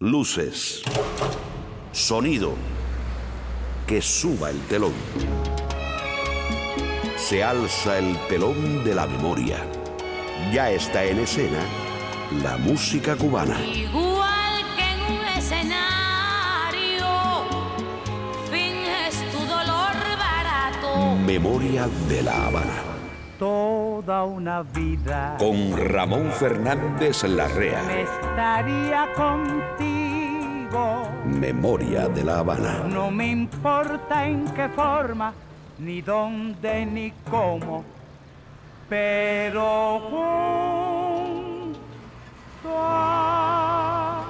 Luces. 0.00 0.84
Sonido. 1.90 2.52
Que 3.84 4.00
suba 4.00 4.50
el 4.50 4.60
telón. 4.68 4.92
Se 7.16 7.42
alza 7.42 7.98
el 7.98 8.16
telón 8.28 8.84
de 8.84 8.94
la 8.94 9.08
memoria. 9.08 9.58
Ya 10.52 10.70
está 10.70 11.02
en 11.04 11.18
escena 11.18 11.58
la 12.44 12.56
música 12.58 13.16
cubana. 13.16 13.60
Igual 13.60 14.62
que 14.76 14.84
en 14.84 15.00
un 15.18 15.26
escenario, 15.36 17.08
finges 18.52 19.16
tu 19.32 19.38
dolor 19.46 19.96
barato. 20.16 21.16
Memoria 21.26 21.88
de 22.08 22.22
la 22.22 22.46
Habana. 22.46 22.84
Toda 23.38 24.24
una 24.24 24.62
vida 24.62 25.36
Con 25.38 25.76
Ramón 25.76 26.32
Fernández 26.32 27.22
Larrea. 27.22 27.84
me 27.84 28.02
estaría 28.02 29.12
contigo. 29.14 29.87
Memoria 31.38 32.08
de 32.08 32.24
la 32.24 32.40
Habana. 32.40 32.84
No 32.88 33.10
me 33.10 33.28
importa 33.28 34.26
en 34.26 34.44
qué 34.54 34.68
forma, 34.68 35.32
ni 35.78 36.02
dónde, 36.02 36.84
ni 36.84 37.12
cómo, 37.30 37.84
pero 38.88 40.00
junto 41.70 41.78
a 42.76 44.24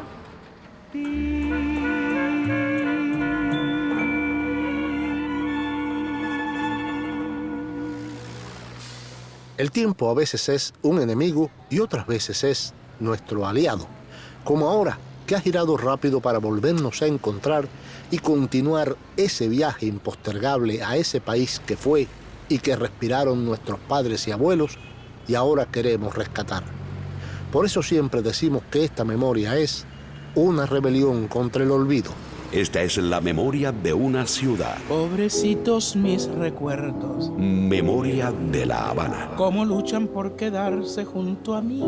El 9.56 9.72
tiempo 9.72 10.08
a 10.08 10.14
veces 10.14 10.48
es 10.50 10.74
un 10.82 11.00
enemigo 11.00 11.50
y 11.68 11.80
otras 11.80 12.06
veces 12.06 12.44
es 12.44 12.74
nuestro 13.00 13.44
aliado, 13.44 13.88
como 14.44 14.68
ahora 14.68 14.98
que 15.28 15.36
ha 15.36 15.40
girado 15.40 15.76
rápido 15.76 16.20
para 16.20 16.38
volvernos 16.38 17.02
a 17.02 17.06
encontrar 17.06 17.68
y 18.10 18.16
continuar 18.18 18.96
ese 19.18 19.46
viaje 19.46 19.84
impostergable 19.84 20.82
a 20.82 20.96
ese 20.96 21.20
país 21.20 21.60
que 21.66 21.76
fue 21.76 22.06
y 22.48 22.58
que 22.58 22.74
respiraron 22.74 23.44
nuestros 23.44 23.78
padres 23.78 24.26
y 24.26 24.32
abuelos 24.32 24.78
y 25.28 25.34
ahora 25.34 25.66
queremos 25.66 26.14
rescatar. 26.14 26.64
Por 27.52 27.66
eso 27.66 27.82
siempre 27.82 28.22
decimos 28.22 28.62
que 28.70 28.84
esta 28.84 29.04
memoria 29.04 29.58
es 29.58 29.84
una 30.34 30.64
rebelión 30.64 31.28
contra 31.28 31.62
el 31.62 31.72
olvido. 31.72 32.10
Esta 32.50 32.80
es 32.80 32.96
la 32.96 33.20
memoria 33.20 33.70
de 33.70 33.92
una 33.92 34.26
ciudad. 34.26 34.78
Pobrecitos 34.88 35.94
mis 35.94 36.26
recuerdos, 36.26 37.30
Memoria 37.36 38.32
de 38.32 38.64
la 38.64 38.88
Habana. 38.88 39.32
cómo 39.36 39.66
luchan 39.66 40.06
por 40.06 40.36
quedarse 40.36 41.04
junto 41.04 41.54
a 41.54 41.60
mí. 41.60 41.82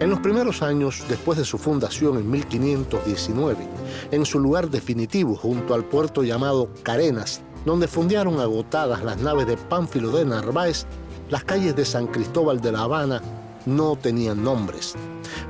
En 0.00 0.08
los 0.08 0.20
primeros 0.20 0.62
años, 0.62 1.04
después 1.10 1.36
de 1.36 1.44
su 1.44 1.58
fundación 1.58 2.16
en 2.16 2.30
1519, 2.30 3.68
en 4.10 4.24
su 4.24 4.40
lugar 4.40 4.70
definitivo 4.70 5.36
junto 5.36 5.74
al 5.74 5.84
puerto 5.84 6.22
llamado 6.22 6.70
Carenas, 6.82 7.42
donde 7.66 7.86
fundearon 7.86 8.40
agotadas 8.40 9.04
las 9.04 9.18
naves 9.18 9.46
de 9.46 9.58
Pánfilo 9.58 10.10
de 10.10 10.24
Narváez, 10.24 10.86
las 11.28 11.44
calles 11.44 11.76
de 11.76 11.84
San 11.84 12.06
Cristóbal 12.06 12.62
de 12.62 12.72
La 12.72 12.84
Habana 12.84 13.20
no 13.66 13.94
tenían 13.94 14.42
nombres. 14.42 14.94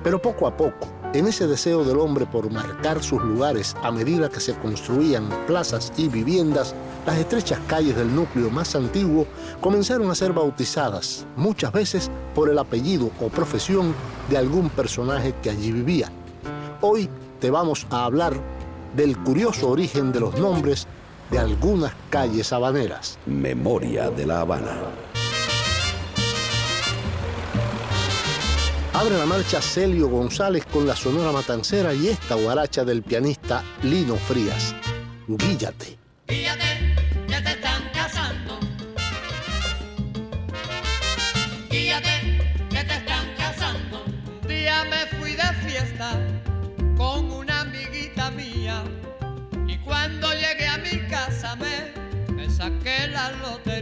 Pero 0.03 0.21
poco 0.21 0.49
a 0.49 0.57
poco, 0.57 0.89
en 1.13 1.27
ese 1.27 1.47
deseo 1.47 1.85
del 1.85 1.99
hombre 1.99 2.27
por 2.27 2.51
marcar 2.53 3.03
sus 3.03 3.23
lugares 3.23 3.75
a 3.83 3.91
medida 3.91 4.29
que 4.29 4.41
se 4.41 4.55
construían 4.55 5.29
plazas 5.47 5.93
y 5.97 6.09
viviendas, 6.09 6.75
las 7.05 7.19
estrechas 7.19 7.59
calles 7.67 7.97
del 7.97 8.15
núcleo 8.15 8.51
más 8.51 8.77
antiguo 8.77 9.27
comenzaron 9.61 10.11
a 10.11 10.15
ser 10.15 10.33
bautizadas, 10.33 11.27
muchas 11.37 11.73
veces 11.73 12.11
por 12.35 12.49
el 12.49 12.59
apellido 12.59 13.11
o 13.21 13.29
profesión 13.29 13.95
de 14.29 14.39
algún 14.39 14.71
personaje 14.71 15.35
que 15.43 15.51
allí 15.51 15.73
vivía. 15.73 16.11
Hoy 16.81 17.09
te 17.41 17.51
vamos 17.51 17.87
a 17.91 18.05
hablar 18.05 18.35
del 18.95 19.17
curioso 19.19 19.69
origen 19.69 20.13
de 20.13 20.21
los 20.21 20.39
nombres 20.39 20.87
de 21.31 21.39
algunas 21.39 21.93
calles 22.11 22.53
habaneras. 22.53 23.19
Memoria 23.27 24.11
de 24.11 24.27
la 24.27 24.41
Habana. 24.41 24.77
Abre 29.01 29.17
la 29.17 29.25
marcha 29.25 29.63
Celio 29.63 30.09
González 30.09 30.67
con 30.67 30.87
la 30.87 30.95
Sonora 30.95 31.33
Matancera 31.33 31.95
y 31.95 32.09
esta 32.09 32.35
guaracha 32.35 32.85
del 32.85 33.03
pianista 33.03 33.65
Lino 33.83 34.15
Frías. 34.15 34.75
Guíllate. 35.27 35.97
Guíate, 36.29 36.95
ya 37.27 37.43
te 37.43 37.51
están 37.53 37.83
casando. 37.95 38.61
Guíate, 41.71 42.43
que 42.69 42.85
te 42.85 42.95
están 42.95 43.35
casando. 43.39 44.05
Un 44.43 44.49
día 44.49 44.85
me 44.85 45.07
fui 45.17 45.31
de 45.31 45.51
fiesta 45.67 46.21
con 46.99 47.31
una 47.31 47.63
amiguita 47.63 48.31
mía. 48.33 48.85
Y 49.67 49.79
cuando 49.79 50.31
llegué 50.35 50.67
a 50.67 50.77
mi 50.77 51.09
casa 51.09 51.57
me 51.57 52.51
saqué 52.51 53.09
la 53.09 53.31
lotería. 53.31 53.80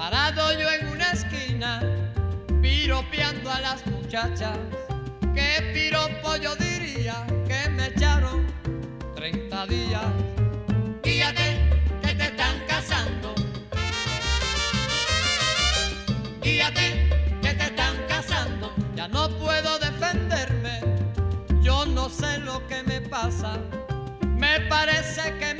Parado 0.00 0.58
yo 0.58 0.66
en 0.70 0.88
una 0.88 1.10
esquina 1.12 1.82
piropeando 2.62 3.50
a 3.50 3.60
las 3.60 3.86
muchachas. 3.86 4.56
¿Qué 5.34 5.60
piropo 5.74 6.36
yo 6.36 6.56
diría 6.56 7.26
que 7.46 7.68
me 7.68 7.88
echaron 7.88 8.46
30 9.14 9.66
días? 9.66 10.06
Guíate, 11.02 11.82
que 12.00 12.14
te 12.14 12.24
están 12.24 12.56
casando. 12.66 13.34
Guíate, 16.40 17.10
que 17.42 17.52
te 17.52 17.64
están 17.64 17.94
casando. 18.08 18.72
Ya 18.96 19.06
no 19.06 19.28
puedo 19.28 19.78
defenderme, 19.80 20.80
yo 21.60 21.84
no 21.84 22.08
sé 22.08 22.38
lo 22.38 22.66
que 22.68 22.82
me 22.84 23.02
pasa. 23.02 23.58
Me 24.22 24.60
parece 24.60 25.36
que 25.38 25.54
me 25.56 25.59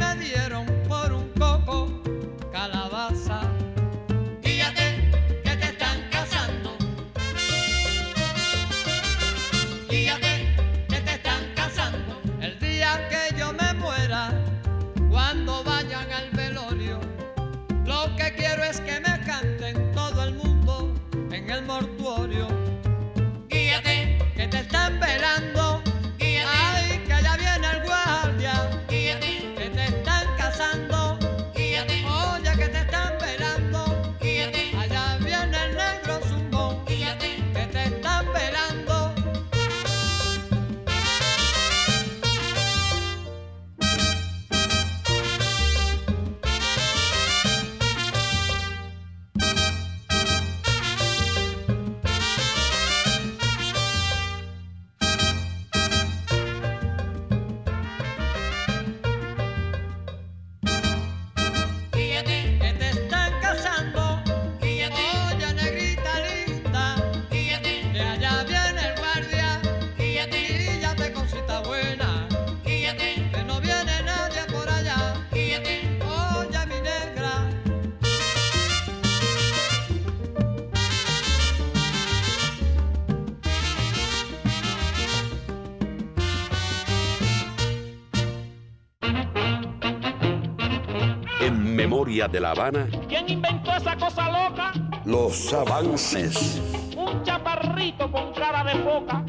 de 92.32 92.40
la 92.40 92.50
Habana, 92.52 92.88
¿Quién 93.08 93.28
inventó 93.28 93.72
esa 93.74 93.96
cosa 93.96 94.26
loca? 94.30 94.72
los 95.04 95.52
avances. 95.52 96.60
Un 96.96 97.22
chaparrito 97.24 98.10
con 98.10 98.32
cara 98.32 98.62
de 98.64 98.78
foca. 98.82 99.24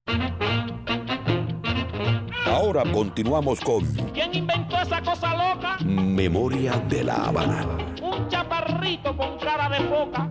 Ahora 2.46 2.84
continuamos 2.90 3.60
con 3.60 3.84
¿Quién 4.14 4.34
inventó 4.34 4.80
esa 4.80 5.02
cosa 5.02 5.36
loca? 5.36 5.76
Memoria 5.84 6.72
de 6.88 7.04
La 7.04 7.16
Habana. 7.16 7.66
Un 8.02 8.28
chaparrito 8.28 9.14
con 9.16 9.38
cara 9.38 9.68
de 9.68 9.84
foca. 9.88 10.30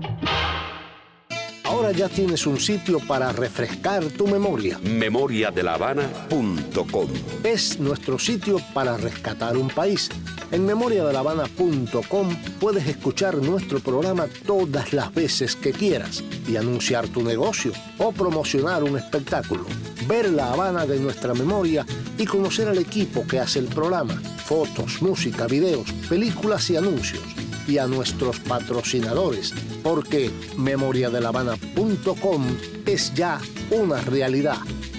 Ahora 1.66 1.92
ya 1.92 2.08
tienes 2.08 2.46
un 2.46 2.60
sitio 2.60 3.00
para 3.00 3.32
refrescar 3.32 4.06
tu 4.06 4.28
memoria. 4.28 4.78
Memoriadelavana.com 4.84 7.08
Es 7.44 7.80
nuestro 7.80 8.20
sitio 8.20 8.58
para 8.74 8.98
rescatar 8.98 9.58
un 9.58 9.70
país. 9.70 10.10
En 10.52 10.64
memoriadelavana.com 10.64 12.36
puedes 12.60 12.88
escuchar 12.88 13.38
nuestro 13.38 13.80
programa 13.80 14.28
todas 14.46 14.94
las 14.94 15.12
veces 15.14 15.56
que 15.56 15.72
quieras 15.72 16.24
y 16.48 16.56
anunciar 16.56 17.08
tu 17.08 17.24
negocio 17.24 17.72
o 17.98 18.12
promocionar 18.12 18.84
un 18.84 18.98
espectáculo. 18.98 19.66
Ver 20.08 20.30
la 20.30 20.54
Habana 20.54 20.86
de 20.86 21.00
nuestra 21.00 21.34
memoria 21.34 21.84
y 22.18 22.26
conocer 22.26 22.68
al 22.68 22.78
equipo 22.78 23.26
que 23.26 23.40
hace 23.40 23.58
el 23.58 23.66
programa. 23.66 24.22
Fotos, 24.46 25.02
música, 25.02 25.48
videos, 25.48 25.92
películas 26.08 26.70
y 26.70 26.78
anuncios. 26.78 27.24
Y 27.68 27.80
a 27.80 27.88
nuestros 27.88 28.40
patrocinadores, 28.40 29.54
porque 29.84 30.32
memoriadelavana.com 30.58 32.46
es 32.86 33.14
ya 33.14 33.42
una 33.72 34.00
realidad. 34.02 34.58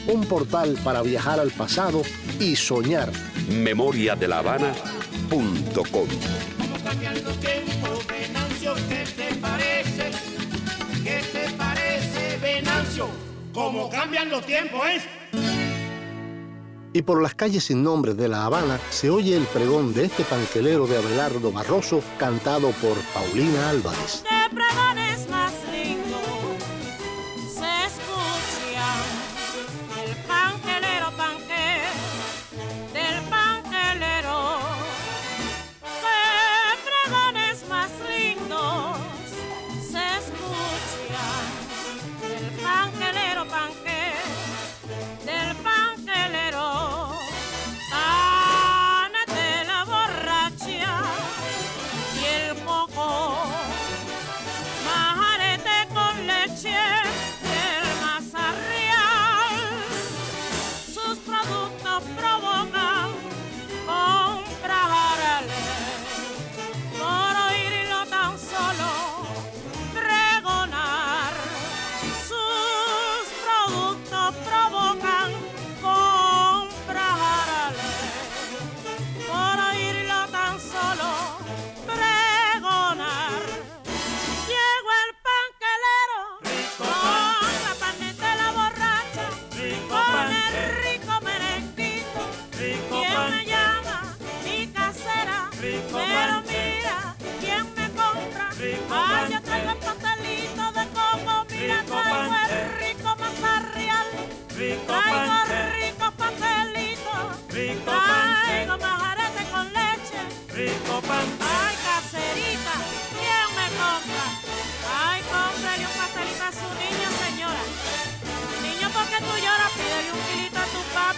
Un 0.08 0.24
portal 0.24 0.76
para 0.84 1.02
viajar 1.02 1.40
al 1.40 1.50
pasado 1.50 2.02
y 2.40 2.56
soñar. 2.56 3.10
Memoriadelavana.com 3.48 6.06
¿Cómo 6.58 6.76
cambian 6.84 7.24
los 7.24 7.40
tiempos, 7.40 8.06
Venancio? 8.06 8.74
¿Qué 8.88 9.04
te 9.16 9.34
parece? 9.36 10.10
¿Qué 11.02 11.24
te 11.32 11.50
parece, 11.56 12.38
Venancio? 12.40 13.08
¿Cómo 13.52 13.90
cambian 13.90 14.30
los 14.30 14.46
tiempos, 14.46 14.80
eh? 14.86 15.00
Y 16.96 17.02
por 17.02 17.20
las 17.20 17.34
calles 17.34 17.64
sin 17.64 17.82
nombre 17.82 18.14
de 18.14 18.26
La 18.26 18.46
Habana 18.46 18.80
se 18.88 19.10
oye 19.10 19.36
el 19.36 19.44
pregón 19.44 19.92
de 19.92 20.06
este 20.06 20.24
panquelero 20.24 20.86
de 20.86 20.96
Abelardo 20.96 21.52
Barroso 21.52 22.02
cantado 22.18 22.70
por 22.70 22.96
Paulina 23.12 23.68
Álvarez. 23.68 24.24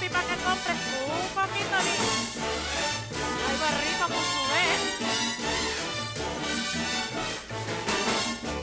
Papi 0.08 0.12
para 0.12 0.24
que 0.28 0.36
compre 0.42 0.72
un 0.72 1.28
poquito 1.34 1.76
de... 1.84 1.92
Ay, 3.46 3.56
va 3.62 3.70
rico 3.84 4.04
con 4.14 4.24
su 4.32 4.42
vez. 4.52 4.78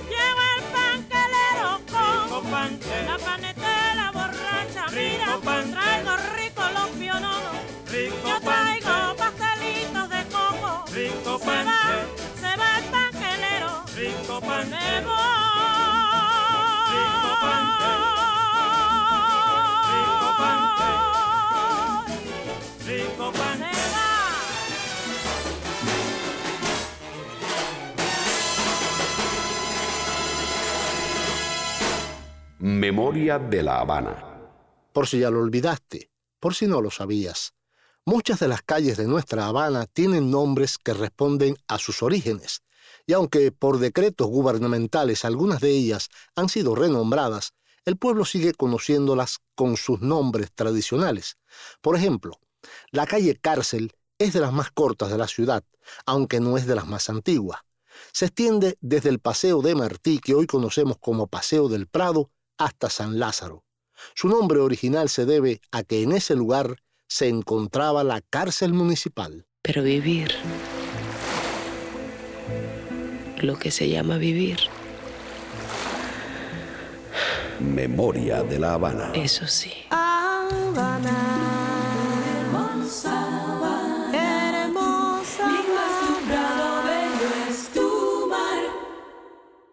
Lleva 0.10 0.46
el 0.58 0.64
panquelero 0.76 1.70
Rico 1.88 2.30
con 2.30 2.44
panque. 2.52 2.98
la 3.08 3.18
panetela 3.18 4.12
borracha. 4.12 4.86
Mira, 4.92 5.26
Rico 5.26 5.42
panque. 5.42 5.72
traigo 5.72 6.14
rico 6.36 6.62
los 6.74 6.90
piononos. 7.00 7.56
Rico 7.92 8.28
Yo 8.28 8.40
traigo 8.42 9.16
pastelitos 9.18 10.10
de 10.10 10.24
coco. 10.26 10.86
Rico 10.94 11.40
Se 11.40 11.46
va, 11.46 11.64
panque. 11.64 11.98
se 12.40 12.52
va 12.58 12.78
el 12.78 12.86
panquelero. 12.86 13.84
Rico 13.96 14.42
Me 14.42 14.48
panque. 14.48 15.02
voy. 15.06 16.05
Memoria 32.86 33.40
de 33.40 33.64
la 33.64 33.80
Habana. 33.80 34.14
Por 34.94 35.08
si 35.08 35.18
ya 35.18 35.32
lo 35.32 35.40
olvidaste, 35.40 36.12
por 36.40 36.54
si 36.54 36.68
no 36.68 36.82
lo 36.82 36.92
sabías. 36.92 37.56
Muchas 38.06 38.40
de 38.40 38.48
las 38.48 38.62
calles 38.62 38.96
de 38.96 39.08
nuestra 39.08 39.48
Habana 39.48 39.88
tienen 39.88 40.30
nombres 40.30 40.78
que 40.78 40.94
responden 40.94 41.58
a 41.68 41.80
sus 41.80 42.04
orígenes, 42.04 42.62
y 43.08 43.14
aunque 43.14 43.52
por 43.52 43.80
decretos 43.80 44.28
gubernamentales 44.28 45.26
algunas 45.26 45.62
de 45.62 45.72
ellas 45.72 46.10
han 46.36 46.48
sido 46.48 46.76
renombradas, 46.76 47.54
el 47.86 47.98
pueblo 47.98 48.24
sigue 48.24 48.54
conociéndolas 48.54 49.40
con 49.56 49.78
sus 49.78 50.02
nombres 50.02 50.52
tradicionales. 50.54 51.38
Por 51.82 51.96
ejemplo, 51.96 52.40
la 52.92 53.08
calle 53.08 53.36
Cárcel 53.36 53.94
es 54.20 54.34
de 54.34 54.42
las 54.42 54.54
más 54.54 54.70
cortas 54.70 55.10
de 55.10 55.18
la 55.18 55.28
ciudad, 55.28 55.64
aunque 56.06 56.40
no 56.40 56.56
es 56.56 56.68
de 56.68 56.76
las 56.76 56.86
más 56.86 57.10
antiguas. 57.10 57.62
Se 58.12 58.26
extiende 58.26 58.78
desde 58.80 59.10
el 59.10 59.18
Paseo 59.18 59.64
de 59.64 59.74
Martí, 59.74 60.20
que 60.20 60.36
hoy 60.36 60.46
conocemos 60.46 60.98
como 61.00 61.26
Paseo 61.26 61.68
del 61.68 61.88
Prado, 61.88 62.30
hasta 62.58 62.90
San 62.90 63.20
Lázaro. 63.20 63.64
Su 64.14 64.28
nombre 64.28 64.60
original 64.60 65.10
se 65.10 65.26
debe 65.26 65.62
a 65.72 65.84
que 65.84 66.04
en 66.04 66.12
ese 66.12 66.36
lugar 66.36 66.78
se 67.08 67.28
encontraba 67.30 68.04
la 68.04 68.22
cárcel 68.22 68.74
municipal. 68.74 69.46
Pero 69.62 69.84
vivir, 69.84 70.32
lo 73.42 73.58
que 73.58 73.72
se 73.72 73.90
llama 73.90 74.18
vivir, 74.18 74.60
Memoria 77.60 78.44
de 78.44 78.60
la 78.60 78.74
Habana. 78.74 79.12
eso 79.14 79.48
sí. 79.48 79.72
Habana, 79.90 81.55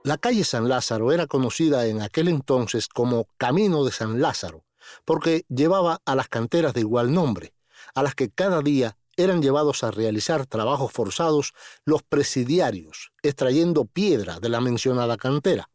La 0.05 0.19
calle 0.19 0.43
San 0.43 0.69
Lázaro 0.69 1.13
era 1.13 1.29
conocida 1.29 1.87
en 1.87 2.03
aquel 2.03 2.27
entonces 2.27 2.89
como 2.89 3.29
Camino 3.37 3.85
de 3.85 3.93
San 3.93 4.21
Lázaro, 4.21 4.65
porque 5.05 5.45
llevaba 5.49 6.03
a 6.05 6.17
las 6.17 6.29
canteras 6.29 6.75
de 6.75 6.81
igual 6.81 7.15
nombre, 7.15 7.55
a 7.95 8.03
las 8.03 8.17
que 8.17 8.29
cada 8.29 8.63
día 8.63 8.97
eran 9.17 9.43
llevados 9.43 9.85
a 9.85 9.93
realizar 9.93 10.47
trabajos 10.47 10.91
forzados 10.91 11.53
los 11.85 12.03
presidiarios, 12.03 13.13
extrayendo 13.23 13.85
piedra 13.85 14.41
de 14.41 14.49
la 14.49 14.61
mencionada 14.61 15.17
cantera. 15.17 15.71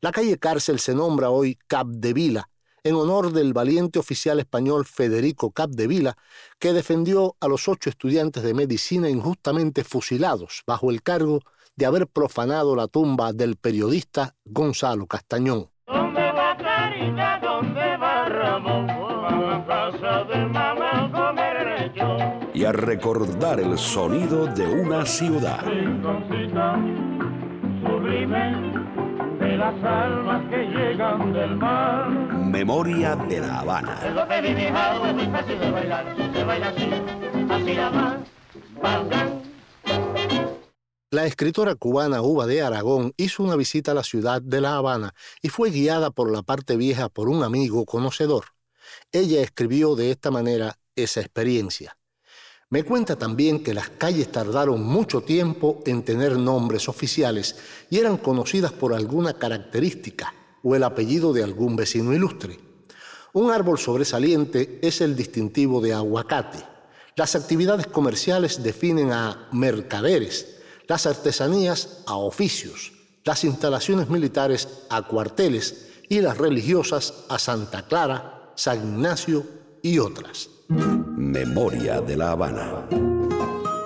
La 0.00 0.10
calle 0.10 0.38
Cárcel 0.38 0.80
se 0.80 0.96
nombra 0.96 1.30
hoy 1.30 1.56
Capdevila, 1.68 2.48
en 2.82 2.96
honor 2.96 3.32
del 3.32 3.52
valiente 3.52 4.00
oficial 4.00 4.40
español 4.40 4.86
Federico 4.86 5.52
Capdevila, 5.52 6.16
que 6.58 6.72
defendió 6.72 7.36
a 7.38 7.46
los 7.46 7.68
ocho 7.68 7.90
estudiantes 7.90 8.42
de 8.42 8.54
medicina 8.54 9.08
injustamente 9.08 9.84
fusilados 9.84 10.64
bajo 10.66 10.90
el 10.90 11.00
cargo 11.00 11.42
de 11.76 11.86
haber 11.86 12.06
profanado 12.06 12.76
la 12.76 12.88
tumba 12.88 13.32
del 13.32 13.56
periodista 13.56 14.34
Gonzalo 14.44 15.06
Castañón. 15.06 15.68
¿Dónde 15.86 16.32
va 16.32 16.56
Clarita? 16.56 17.38
¿Dónde 17.42 17.96
va 17.96 18.28
Ramón? 18.28 18.90
A 18.90 19.40
la 19.40 19.66
casa 19.66 20.24
de 20.24 20.46
mamá 20.46 21.04
a 21.04 21.12
comer. 21.12 21.62
Y 22.54 22.64
a 22.64 22.72
recordar 22.72 23.60
el 23.60 23.78
sonido 23.78 24.46
de 24.46 24.66
una 24.66 25.04
ciudad. 25.06 25.64
Sublime 27.84 28.72
de 29.40 29.56
las 29.56 29.82
almas 29.82 30.48
que 30.50 30.64
llegan 30.66 31.32
del 31.32 31.56
mar. 31.56 32.08
Memoria 32.10 33.16
de 33.16 33.40
la 33.40 33.60
Habana. 33.60 33.98
Es 34.06 34.14
lo 34.14 34.28
que 34.28 34.40
vi 34.40 34.54
mi 34.54 34.64
es 34.64 35.14
muy 35.14 35.26
fácil 35.26 35.58
de 35.58 35.70
bailar. 35.70 36.16
Se 36.34 36.44
baila 36.44 36.68
así, 36.68 36.90
así 37.50 37.74
nada 37.74 37.90
más. 37.90 39.41
La 41.12 41.26
escritora 41.26 41.74
cubana 41.74 42.22
Uva 42.22 42.46
de 42.46 42.62
Aragón 42.62 43.12
hizo 43.18 43.42
una 43.42 43.54
visita 43.54 43.90
a 43.90 43.94
la 43.94 44.02
ciudad 44.02 44.40
de 44.40 44.62
La 44.62 44.76
Habana 44.76 45.14
y 45.42 45.50
fue 45.50 45.68
guiada 45.68 46.10
por 46.10 46.32
la 46.32 46.42
parte 46.42 46.74
vieja 46.74 47.10
por 47.10 47.28
un 47.28 47.42
amigo 47.42 47.84
conocedor. 47.84 48.46
Ella 49.12 49.42
escribió 49.42 49.94
de 49.94 50.10
esta 50.10 50.30
manera 50.30 50.78
esa 50.96 51.20
experiencia. 51.20 51.98
Me 52.70 52.82
cuenta 52.84 53.16
también 53.16 53.62
que 53.62 53.74
las 53.74 53.90
calles 53.90 54.32
tardaron 54.32 54.82
mucho 54.82 55.20
tiempo 55.20 55.82
en 55.84 56.02
tener 56.02 56.38
nombres 56.38 56.88
oficiales 56.88 57.56
y 57.90 57.98
eran 57.98 58.16
conocidas 58.16 58.72
por 58.72 58.94
alguna 58.94 59.34
característica 59.34 60.32
o 60.62 60.74
el 60.76 60.82
apellido 60.82 61.34
de 61.34 61.44
algún 61.44 61.76
vecino 61.76 62.14
ilustre. 62.14 62.58
Un 63.34 63.50
árbol 63.50 63.78
sobresaliente 63.78 64.78
es 64.80 65.02
el 65.02 65.14
distintivo 65.14 65.82
de 65.82 65.92
aguacate. 65.92 66.64
Las 67.16 67.34
actividades 67.36 67.86
comerciales 67.86 68.62
definen 68.62 69.12
a 69.12 69.50
mercaderes, 69.52 70.61
las 70.88 71.06
artesanías 71.06 72.02
a 72.06 72.16
oficios, 72.16 72.92
las 73.24 73.44
instalaciones 73.44 74.08
militares 74.08 74.68
a 74.90 75.02
cuarteles 75.02 75.88
y 76.08 76.20
las 76.20 76.38
religiosas 76.38 77.24
a 77.28 77.38
Santa 77.38 77.82
Clara, 77.82 78.52
San 78.54 78.78
Ignacio 78.78 79.44
y 79.82 79.98
otras. 79.98 80.48
Memoria 80.68 82.00
de 82.00 82.16
la 82.16 82.32
Habana. 82.32 82.86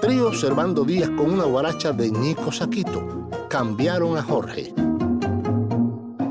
Trío 0.00 0.33
Servando 0.33 0.85
Díaz 0.85 1.11
con 1.11 1.31
una 1.33 1.45
guaracha 1.45 1.93
de 1.93 2.11
Nico 2.11 2.53
Saquito. 2.53 3.29
Cambiaron 3.49 4.17
a 4.17 4.23
Jorge. 4.23 4.73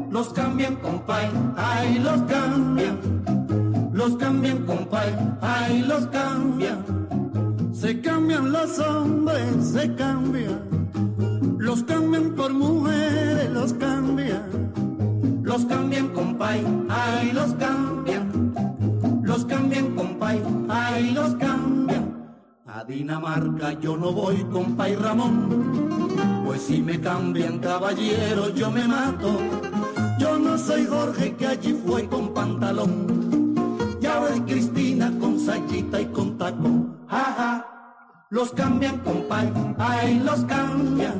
Los 0.09 0.29
cambian, 0.29 0.77
compay, 0.77 1.29
ay, 1.57 1.99
los 1.99 2.21
cambian. 2.21 3.91
Los 3.93 4.15
cambian, 4.15 4.65
compay, 4.65 5.13
ay, 5.41 5.81
los 5.81 6.07
cambian. 6.07 7.04
Se 7.85 8.01
cambian 8.01 8.51
los 8.51 8.79
hombres, 8.79 9.63
se 9.63 9.93
cambian. 9.93 10.89
Los 11.59 11.83
cambian 11.83 12.33
por 12.33 12.51
mujeres, 12.51 13.47
los 13.51 13.73
cambian. 13.73 15.43
Los 15.43 15.65
cambian, 15.65 16.07
compay, 16.07 16.65
ay, 16.89 17.31
los 17.31 17.53
cambian. 17.53 18.53
Los 19.21 19.45
cambian, 19.45 19.93
compay, 19.95 20.41
ay, 20.67 21.11
los 21.11 21.35
cambian. 21.35 22.33
A 22.65 22.83
Dinamarca 22.85 23.73
yo 23.73 23.95
no 23.95 24.11
voy, 24.11 24.43
compay 24.51 24.95
Ramón. 24.95 26.43
Pues 26.43 26.63
si 26.63 26.81
me 26.81 26.99
cambian, 26.99 27.59
caballero, 27.59 28.49
yo 28.55 28.71
me 28.71 28.87
mato. 28.87 29.37
Yo 30.17 30.39
no 30.39 30.57
soy 30.57 30.87
Jorge 30.87 31.35
que 31.35 31.45
allí 31.45 31.79
fue 31.85 32.07
con 32.07 32.33
pantalón. 32.33 33.53
Ya 34.01 34.21
voy 34.21 34.41
Cristina 34.41 35.13
con 35.19 35.39
sayita 35.39 36.01
y 36.01 36.05
con 36.07 36.35
tacón. 36.39 36.97
Ja, 37.07 37.35
ja. 37.37 37.74
Los 38.31 38.51
cambian, 38.51 38.97
compay, 38.99 39.53
ay, 39.77 40.19
los 40.25 40.43
cambian. 40.45 41.13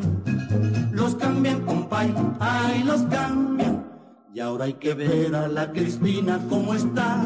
Los 0.92 1.14
cambian, 1.16 1.62
compay, 1.62 2.12
ay, 2.40 2.84
los 2.84 3.02
cambian. 3.04 3.86
Y 4.34 4.40
ahora 4.40 4.66
hay 4.66 4.74
que 4.74 4.96
ver 4.96 5.36
a 5.36 5.48
la 5.48 5.72
Cristina 5.72 6.40
cómo 6.50 6.74
está. 6.74 7.24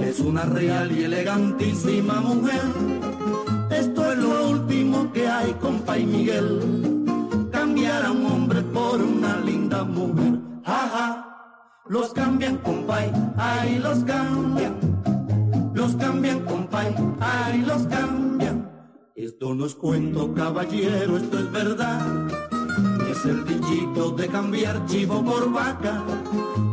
Es 0.00 0.20
una 0.20 0.44
real 0.44 0.90
y 0.90 1.04
elegantísima 1.04 2.20
mujer. 2.22 2.62
Esto 3.70 4.10
es 4.10 4.18
lo 4.18 4.48
último 4.48 5.12
que 5.12 5.28
hay, 5.28 5.52
compay 5.60 6.06
Miguel. 6.06 7.48
Cambiar 7.52 8.06
a 8.06 8.10
un 8.10 8.24
hombre 8.24 8.62
por 8.62 9.02
una 9.02 9.36
linda 9.36 9.84
mujer. 9.84 10.40
Ja. 10.64 11.24
Los 11.86 12.14
cambian, 12.14 12.56
compay, 12.58 13.12
ay, 13.36 13.80
los 13.80 13.98
cambian. 14.04 14.74
Los 15.74 15.94
cambian, 15.94 16.40
compay, 16.40 16.94
ay, 17.20 17.62
los 17.62 17.82
cambian. 17.86 18.57
Esto 19.18 19.52
no 19.52 19.66
es 19.66 19.74
cuento, 19.74 20.32
caballero, 20.32 21.16
esto 21.16 21.40
es 21.40 21.50
verdad. 21.50 22.28
Es 23.10 23.24
el 23.24 23.44
dichito 23.44 24.12
de 24.12 24.28
cambiar 24.28 24.86
chivo 24.86 25.24
por 25.24 25.52
vaca. 25.52 26.04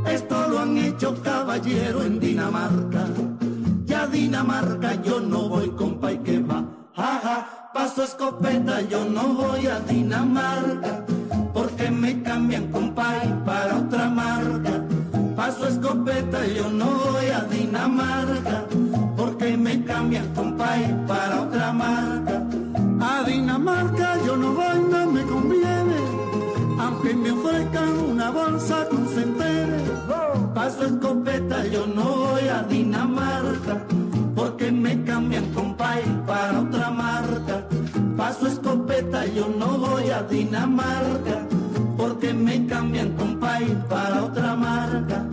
Esto 0.07 0.49
lo 0.49 0.59
han 0.59 0.77
hecho 0.77 1.19
caballero 1.23 2.03
en 2.03 2.19
Dinamarca. 2.19 3.07
Ya 3.85 4.05
Dinamarca 4.05 5.01
yo 5.01 5.19
no 5.21 5.49
voy, 5.49 5.69
compa, 5.69 6.11
y 6.11 6.19
que 6.19 6.37
va. 6.37 6.63
Jaja, 6.95 7.71
paso 7.73 8.03
escopeta, 8.03 8.79
yo 8.81 9.05
no 9.05 9.23
voy 9.29 9.65
a 9.65 9.79
Dinamarca. 9.79 11.03
Porque 11.51 11.89
me 11.89 12.21
cambian, 12.21 12.71
compa, 12.71 13.23
y 13.25 13.43
para 13.43 13.77
otra 13.77 14.07
marca. 14.07 14.85
Paso 15.35 15.67
escopeta, 15.67 16.45
yo 16.45 16.69
no 16.69 16.91
voy 17.11 17.25
a 17.25 17.41
Dinamarca. 17.45 18.67
Porque 19.17 19.57
me 19.57 19.83
cambian, 19.83 20.31
compa, 20.35 20.77
y 20.77 21.07
para 21.07 21.41
otra 21.41 21.73
marca. 21.73 22.24
Con. 28.69 30.53
Paso 30.53 30.85
escopeta, 30.85 31.65
yo 31.67 31.85
no 31.85 32.03
voy 32.03 32.47
a 32.47 32.63
Dinamarca. 32.63 33.85
Porque 34.35 34.71
me 34.71 35.03
cambian, 35.03 35.45
compay, 35.53 36.03
para 36.25 36.61
otra 36.61 36.89
marca. 36.89 37.67
Paso 38.17 38.47
escopeta, 38.47 39.25
yo 39.27 39.47
no 39.59 39.77
voy 39.77 40.09
a 40.09 40.23
Dinamarca. 40.23 41.45
Porque 41.97 42.33
me 42.33 42.65
cambian, 42.65 43.11
compay, 43.11 43.65
para 43.89 44.23
otra 44.23 44.55
marca. 44.55 45.25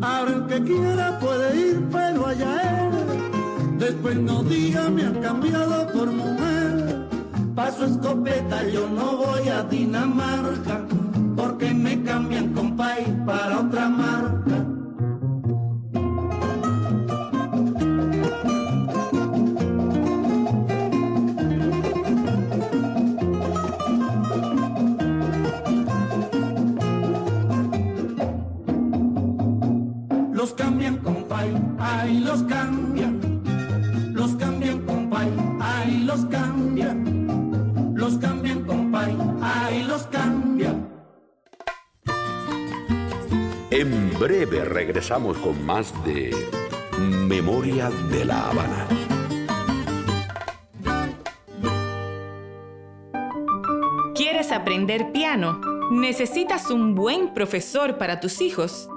Ahora 0.00 0.30
el 0.30 0.46
que 0.46 0.62
quiera 0.62 1.18
puede 1.18 1.60
ir, 1.60 1.88
pero 1.90 2.26
allá 2.26 2.86
él. 2.86 3.78
Después 3.78 4.16
no 4.16 4.42
diga, 4.44 4.88
me 4.90 5.02
han 5.04 5.20
cambiado 5.20 5.86
por 5.92 6.10
mujer. 6.10 7.08
Paso 7.54 7.84
escopeta, 7.84 8.64
yo 8.68 8.88
no 8.88 9.16
voy 9.16 9.48
a 9.48 9.64
Dinamarca, 9.64 10.84
porque 11.36 11.74
me 11.74 12.02
cambian 12.02 12.47
para 13.26 13.60
otra 13.60 13.88
marca. 13.88 14.64
Los 30.32 30.52
cambian 30.54 30.98
compay, 30.98 31.54
ay 31.78 32.20
los 32.20 32.42
cambian. 32.44 32.77
En 43.80 44.12
breve 44.18 44.64
regresamos 44.64 45.38
con 45.38 45.64
más 45.64 45.94
de 46.04 46.34
Memoria 46.98 47.90
de 48.10 48.24
la 48.24 48.50
Habana. 48.50 48.88
¿Quieres 54.16 54.50
aprender 54.50 55.12
piano? 55.12 55.60
¿Necesitas 55.92 56.72
un 56.72 56.96
buen 56.96 57.32
profesor 57.32 57.98
para 57.98 58.18
tus 58.18 58.40
hijos? 58.40 58.90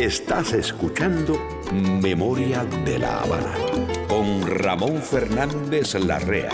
Estás 0.00 0.54
escuchando 0.54 1.38
Memoria 1.72 2.64
de 2.64 2.98
la 2.98 3.20
Habana 3.20 3.54
con 4.08 4.46
Ramón 4.46 5.02
Fernández 5.02 5.94
Larrea. 5.94 6.48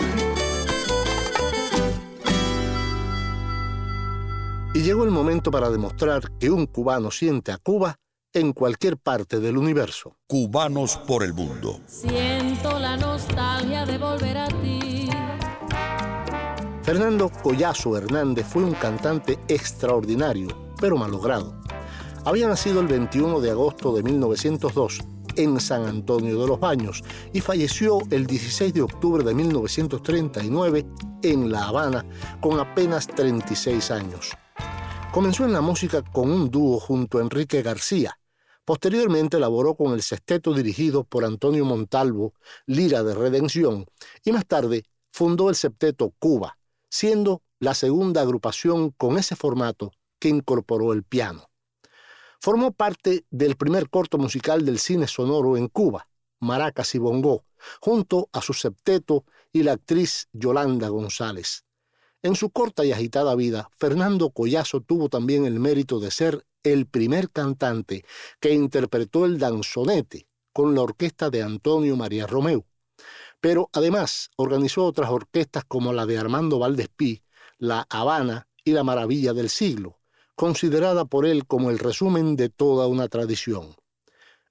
Llegó 4.87 5.03
el 5.03 5.11
momento 5.11 5.51
para 5.51 5.69
demostrar 5.69 6.31
que 6.39 6.49
un 6.49 6.65
cubano 6.65 7.11
siente 7.11 7.51
a 7.51 7.57
Cuba 7.57 7.97
en 8.31 8.53
cualquier 8.53 8.95
parte 8.95 9.41
del 9.41 9.57
universo. 9.57 10.15
Cubanos 10.27 10.95
por 10.95 11.25
el 11.25 11.33
mundo. 11.33 11.81
Siento 11.87 12.79
la 12.79 12.95
nostalgia 12.95 13.85
de 13.85 13.97
volver 13.97 14.37
a 14.37 14.47
ti. 14.47 15.09
Fernando 16.83 17.29
Collazo 17.43 17.97
Hernández 17.97 18.45
fue 18.47 18.63
un 18.63 18.75
cantante 18.75 19.37
extraordinario, 19.49 20.47
pero 20.79 20.95
malogrado. 20.95 21.61
Había 22.23 22.47
nacido 22.47 22.79
el 22.79 22.87
21 22.87 23.41
de 23.41 23.51
agosto 23.51 23.93
de 23.93 24.03
1902 24.03 25.01
en 25.35 25.59
San 25.59 25.85
Antonio 25.85 26.39
de 26.39 26.47
los 26.47 26.61
Baños 26.61 27.03
y 27.33 27.41
falleció 27.41 27.99
el 28.09 28.25
16 28.25 28.73
de 28.73 28.83
octubre 28.83 29.25
de 29.25 29.33
1939 29.33 30.85
en 31.23 31.51
La 31.51 31.67
Habana 31.67 32.05
con 32.39 32.57
apenas 32.61 33.05
36 33.07 33.91
años. 33.91 34.37
Comenzó 35.13 35.45
en 35.45 35.53
la 35.53 35.61
música 35.61 36.03
con 36.03 36.31
un 36.31 36.51
dúo 36.51 36.79
junto 36.79 37.17
a 37.17 37.21
Enrique 37.21 37.61
García. 37.63 38.19
Posteriormente 38.65 39.39
laboró 39.39 39.75
con 39.75 39.93
el 39.93 40.01
sexteto 40.01 40.53
dirigido 40.53 41.05
por 41.05 41.25
Antonio 41.25 41.65
Montalvo, 41.65 42.33
Lira 42.65 43.01
de 43.03 43.15
Redención, 43.15 43.85
y 44.23 44.31
más 44.31 44.45
tarde 44.45 44.83
fundó 45.09 45.49
el 45.49 45.55
septeto 45.55 46.13
Cuba, 46.19 46.57
siendo 46.89 47.41
la 47.59 47.73
segunda 47.73 48.21
agrupación 48.21 48.91
con 48.91 49.17
ese 49.17 49.35
formato 49.35 49.91
que 50.19 50.29
incorporó 50.29 50.93
el 50.93 51.03
piano. 51.03 51.49
Formó 52.39 52.71
parte 52.71 53.25
del 53.31 53.55
primer 53.55 53.89
corto 53.89 54.17
musical 54.17 54.65
del 54.65 54.77
cine 54.77 55.07
sonoro 55.07 55.57
en 55.57 55.67
Cuba, 55.67 56.07
Maracas 56.39 56.93
y 56.93 56.99
Bongó, 56.99 57.45
junto 57.81 58.29
a 58.33 58.41
su 58.41 58.53
septeto 58.53 59.25
y 59.51 59.63
la 59.63 59.73
actriz 59.73 60.27
Yolanda 60.33 60.89
González. 60.89 61.66
En 62.23 62.35
su 62.35 62.49
corta 62.49 62.83
y 62.83 62.91
agitada 62.91 63.35
vida, 63.35 63.69
Fernando 63.77 64.31
Collazo 64.31 64.81
tuvo 64.81 65.07
también 65.07 65.45
el 65.45 65.59
mérito 65.59 65.99
de 65.99 66.09
ser 66.09 66.45
el 66.63 66.87
primer 66.87 67.29
cantante 67.29 68.05
que 68.39 68.53
interpretó 68.53 69.25
el 69.25 69.37
danzonete 69.37 70.27
con 70.51 70.73
la 70.73 70.81
orquesta 70.81 71.29
de 71.29 71.43
Antonio 71.43 71.95
María 71.95 72.25
Romeu. 72.25 72.65
Pero 73.39 73.69
además 73.71 74.31
organizó 74.35 74.85
otras 74.85 75.11
orquestas 75.11 75.63
como 75.65 75.93
la 75.93 76.07
de 76.07 76.17
Armando 76.17 76.57
Valdespí, 76.57 77.21
La 77.59 77.85
Habana 77.89 78.47
y 78.63 78.71
La 78.71 78.83
Maravilla 78.83 79.33
del 79.33 79.49
Siglo, 79.49 79.99
considerada 80.35 81.05
por 81.05 81.27
él 81.27 81.45
como 81.45 81.69
el 81.69 81.77
resumen 81.77 82.35
de 82.35 82.49
toda 82.49 82.87
una 82.87 83.07
tradición. 83.07 83.75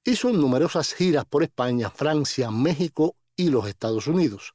Hizo 0.05 0.31
numerosas 0.31 0.95
giras 0.95 1.25
por 1.25 1.43
España, 1.43 1.91
Francia, 1.91 2.53
México 2.53 3.17
y 3.35 3.51
los 3.51 3.67
Estados 3.67 4.07
Unidos. 4.07 4.55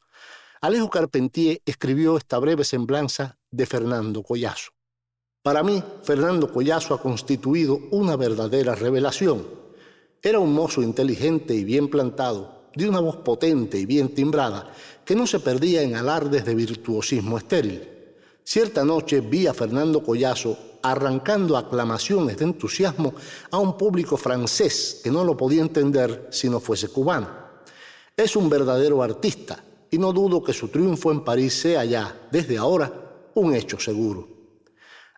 Alejo 0.64 0.92
Carpentier 0.92 1.60
escribió 1.66 2.18
esta 2.18 2.38
breve 2.38 2.64
semblanza 2.64 3.40
de 3.50 3.66
Fernando 3.66 4.22
Collazo. 4.22 4.70
Para 5.42 5.64
mí, 5.64 5.84
Fernando 6.04 6.54
Collazo 6.54 6.94
ha 6.94 7.02
constituido 7.02 7.80
una 7.90 8.16
verdadera 8.16 8.76
revelación. 8.76 9.44
Era 10.22 10.38
un 10.38 10.54
mozo 10.54 10.84
inteligente 10.84 11.56
y 11.56 11.64
bien 11.64 11.88
plantado, 11.88 12.70
de 12.76 12.88
una 12.88 13.00
voz 13.00 13.16
potente 13.18 13.80
y 13.80 13.88
bien 13.88 14.14
timbrada, 14.14 14.72
que 15.04 15.16
no 15.16 15.26
se 15.26 15.40
perdía 15.40 15.82
en 15.82 15.96
alardes 15.96 16.46
de 16.46 16.54
virtuosismo 16.54 17.40
estéril. 17.40 17.82
Cierta 18.44 18.86
noche 18.86 19.20
vi 19.20 19.48
a 19.48 19.56
Fernando 19.56 20.04
Collazo 20.04 20.78
arrancando 20.84 21.58
aclamaciones 21.58 22.38
de 22.38 22.44
entusiasmo 22.44 23.16
a 23.50 23.58
un 23.58 23.80
público 23.80 24.16
francés 24.16 25.02
que 25.04 25.10
no 25.10 25.24
lo 25.24 25.36
podía 25.36 25.64
entender 25.64 26.28
si 26.30 26.52
no 26.52 26.60
fuese 26.60 26.88
cubano. 26.88 27.30
Es 28.16 28.36
un 28.36 28.48
verdadero 28.48 29.02
artista 29.02 29.64
y 29.92 29.98
no 29.98 30.14
dudo 30.14 30.42
que 30.42 30.54
su 30.54 30.70
triunfo 30.70 31.12
en 31.12 31.24
París 31.24 31.54
sea 31.54 31.84
ya, 31.86 32.28
desde 32.32 32.58
ahora, 32.58 33.30
un 33.36 33.54
hecho 33.54 33.78
seguro. 33.78 34.28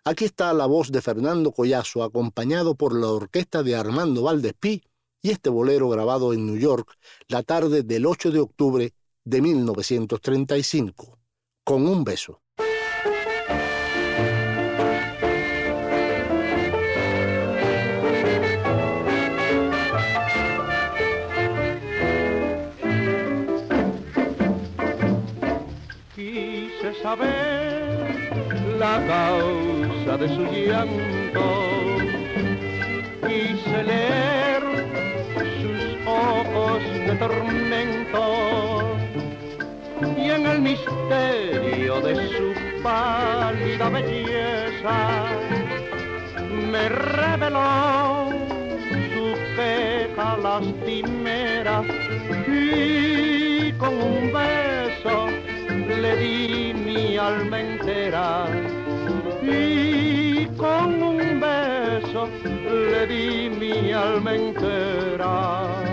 Aquí 0.04 0.26
está 0.26 0.52
la 0.52 0.66
voz 0.66 0.92
de 0.92 1.00
Fernando 1.00 1.52
Collazo 1.52 2.02
acompañado 2.02 2.74
por 2.74 2.94
la 2.94 3.06
orquesta 3.06 3.62
de 3.62 3.76
Armando 3.76 4.24
Valdespí 4.24 4.82
y 5.22 5.30
este 5.30 5.48
bolero 5.48 5.88
grabado 5.88 6.34
en 6.34 6.44
New 6.44 6.58
York 6.58 6.98
la 7.28 7.42
tarde 7.42 7.82
del 7.82 8.04
8 8.04 8.30
de 8.30 8.40
octubre 8.40 8.92
de 9.24 9.40
1935. 9.40 11.18
Con 11.64 11.88
un 11.88 12.04
beso. 12.04 12.43
Saber 27.16 28.78
la 28.78 28.94
causa 29.06 30.16
de 30.16 30.28
su 30.28 30.42
llanto. 30.52 31.46
Quise 33.26 33.82
leer 33.82 34.62
sus 35.60 36.06
ojos 36.06 36.82
de 37.06 37.14
tormento 37.16 38.24
y 40.16 40.30
en 40.30 40.46
el 40.46 40.60
misterio 40.60 42.00
de 42.00 42.14
su 42.34 42.82
pálida 42.82 43.88
belleza 43.90 44.98
me 46.70 46.88
reveló 46.88 48.30
su 49.14 49.26
queja 49.56 50.36
lastimera 50.42 51.82
y 52.48 53.72
con 53.72 53.94
un 54.02 54.32
beso 54.32 55.28
le 56.00 56.16
di 56.16 56.63
mi 57.14 57.20
alma 57.20 57.60
y 59.40 60.48
con 60.56 61.00
un 61.00 61.38
beso 61.38 62.28
le 62.90 63.06
di 63.06 63.48
mi 63.56 63.92
alma 63.92 64.34
entera. 64.34 65.83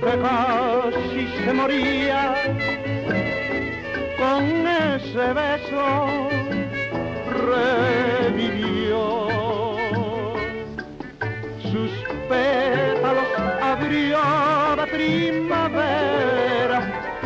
Que 0.00 0.18
casi 0.18 1.28
se 1.44 1.52
moría 1.52 2.34
con 4.18 4.66
ese 4.66 5.26
beso 5.34 5.86
revivió. 7.46 9.04
Sus 11.70 11.92
pétalos 12.28 13.30
abrió 13.62 14.18
de 14.76 14.86
primavera 14.96 16.78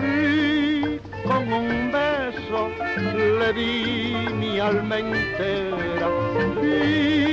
y 0.02 0.98
con 1.26 1.42
un 1.52 1.92
beso 1.92 2.60
le 3.38 3.52
di 3.52 4.26
mi 4.34 4.58
alma 4.58 4.98
entera 4.98 6.08
y 6.62 7.23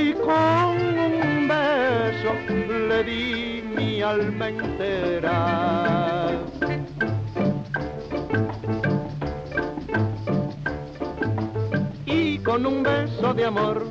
Y 12.04 12.38
con 12.38 12.66
un 12.66 12.82
beso 12.82 13.32
de 13.32 13.44
amor 13.46 13.86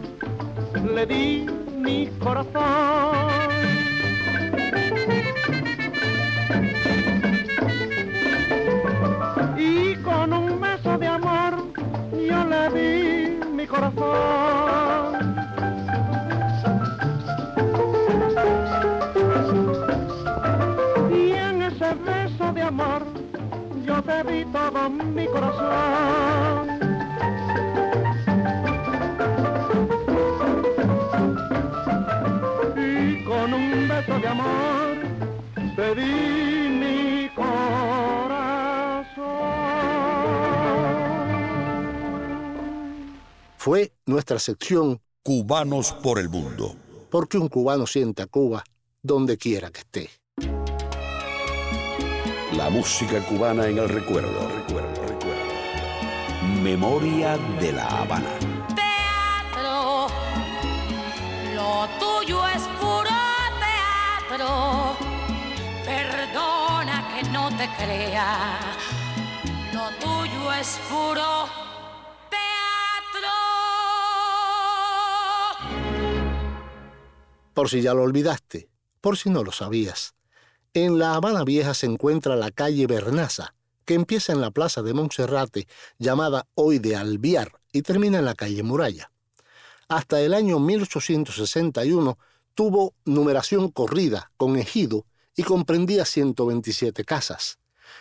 le 0.93 1.05
di 1.07 1.45
mi 1.75 2.07
corazón. 2.19 3.00
Todo 24.51 24.89
mi 24.89 25.25
corazón. 25.27 26.69
Y 32.77 33.23
con 33.23 33.53
un 33.53 33.87
beso 33.87 34.19
de 34.19 34.27
amor 34.27 34.97
te 35.75 35.95
di 35.95 36.69
mi 36.81 37.29
corazón. 37.35 37.61
Fue 43.57 43.93
nuestra 44.05 44.39
sección 44.39 44.99
Cubanos 45.23 45.93
por 45.93 46.17
el 46.19 46.29
Mundo. 46.29 46.75
Porque 47.09 47.37
un 47.37 47.47
cubano 47.47 47.85
siente 47.85 48.23
a 48.23 48.27
Cuba 48.27 48.63
donde 49.03 49.37
quiera 49.37 49.69
que 49.69 49.81
esté. 49.81 50.20
La 52.53 52.69
música 52.69 53.21
cubana 53.25 53.65
en 53.67 53.77
el 53.77 53.87
recuerdo, 53.87 54.47
recuerdo, 54.49 55.01
recuerdo. 55.07 55.41
Memoria 56.61 57.37
de 57.37 57.71
la 57.71 57.85
Habana. 57.85 58.29
Teatro, 58.75 60.07
lo 61.55 61.87
tuyo 61.97 62.45
es 62.49 62.63
puro 62.77 63.09
teatro. 64.27 64.97
Perdona 65.85 67.07
que 67.15 67.29
no 67.29 67.49
te 67.55 67.69
crea, 67.77 68.59
lo 69.73 69.89
tuyo 70.05 70.51
es 70.51 70.77
puro 70.89 71.47
teatro. 72.29 73.31
Por 77.53 77.69
si 77.69 77.81
ya 77.81 77.93
lo 77.93 78.03
olvidaste, 78.03 78.69
por 78.99 79.15
si 79.17 79.29
no 79.29 79.41
lo 79.41 79.53
sabías. 79.53 80.15
En 80.73 80.99
La 80.99 81.15
Habana 81.15 81.43
Vieja 81.43 81.73
se 81.73 81.85
encuentra 81.85 82.37
la 82.37 82.49
calle 82.49 82.87
Bernaza, 82.87 83.53
que 83.83 83.93
empieza 83.93 84.31
en 84.31 84.39
la 84.39 84.51
plaza 84.51 84.81
de 84.81 84.93
Monserrate, 84.93 85.67
llamada 85.99 86.47
hoy 86.55 86.79
de 86.79 86.95
Albiar, 86.95 87.59
y 87.73 87.81
termina 87.81 88.19
en 88.19 88.25
la 88.25 88.35
calle 88.35 88.63
Muralla. 88.63 89.11
Hasta 89.89 90.21
el 90.21 90.33
año 90.33 90.59
1861 90.59 92.17
tuvo 92.53 92.93
numeración 93.03 93.67
corrida, 93.67 94.31
con 94.37 94.55
ejido, 94.55 95.05
y 95.35 95.43
comprendía 95.43 96.05
127 96.05 97.03
casas. 97.03 97.59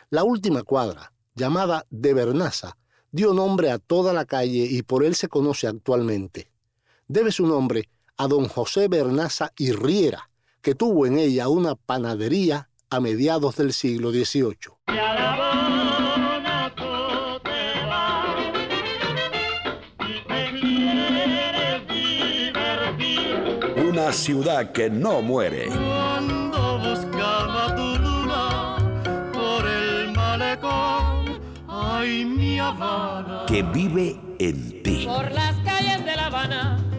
La 0.08 0.22
última 0.22 0.62
cuadra, 0.62 1.12
llamada 1.34 1.86
de 1.90 2.14
Bernaza, 2.14 2.76
dio 3.10 3.34
nombre 3.34 3.72
a 3.72 3.80
toda 3.80 4.12
la 4.12 4.26
calle 4.26 4.64
y 4.70 4.82
por 4.82 5.02
él 5.02 5.16
se 5.16 5.26
conoce 5.26 5.66
actualmente. 5.66 6.52
Debe 7.08 7.32
su 7.32 7.48
nombre 7.48 7.88
a 8.16 8.28
don 8.28 8.46
José 8.46 8.86
Bernaza 8.86 9.52
y 9.56 9.72
Riera, 9.72 10.29
que 10.62 10.74
tuvo 10.74 11.06
en 11.06 11.18
ella 11.18 11.48
una 11.48 11.74
panadería 11.74 12.68
a 12.90 13.00
mediados 13.00 13.56
del 13.56 13.72
siglo 13.72 14.10
XVIII. 14.10 14.56
Una 23.88 24.12
ciudad 24.12 24.72
que 24.72 24.90
no 24.90 25.22
muere. 25.22 25.66
Cuando 25.66 26.78
buscaba 26.78 27.74
tu 27.76 27.96
luna 27.98 28.76
por 29.32 29.66
el 29.66 30.12
malecón, 30.12 31.40
ay 31.68 32.24
mi 32.24 32.58
Habana. 32.58 33.44
Que 33.46 33.62
vive 33.62 34.20
en 34.38 34.82
ti. 34.82 35.06
Por 35.06 35.30
las 35.32 35.54
calles 35.64 36.04
de 36.04 36.16
La 36.16 36.26
Habana 36.26 36.89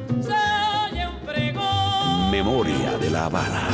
Memoria 2.32 2.98
de 2.98 3.10
La 3.10 3.26
Habana. 3.26 3.68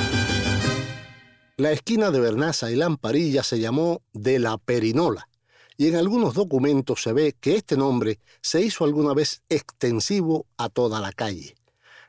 La 1.57 1.71
esquina 1.71 2.09
de 2.09 2.19
Bernaza 2.19 2.71
y 2.71 2.75
Lamparilla 2.75 3.43
se 3.43 3.59
llamó 3.59 4.01
de 4.13 4.39
la 4.39 4.57
Perinola, 4.57 5.29
y 5.77 5.89
en 5.89 5.95
algunos 5.95 6.33
documentos 6.33 7.03
se 7.03 7.13
ve 7.13 7.35
que 7.39 7.55
este 7.55 7.77
nombre 7.77 8.19
se 8.41 8.63
hizo 8.63 8.83
alguna 8.83 9.13
vez 9.13 9.43
extensivo 9.47 10.47
a 10.57 10.69
toda 10.69 10.99
la 11.01 11.11
calle. 11.11 11.55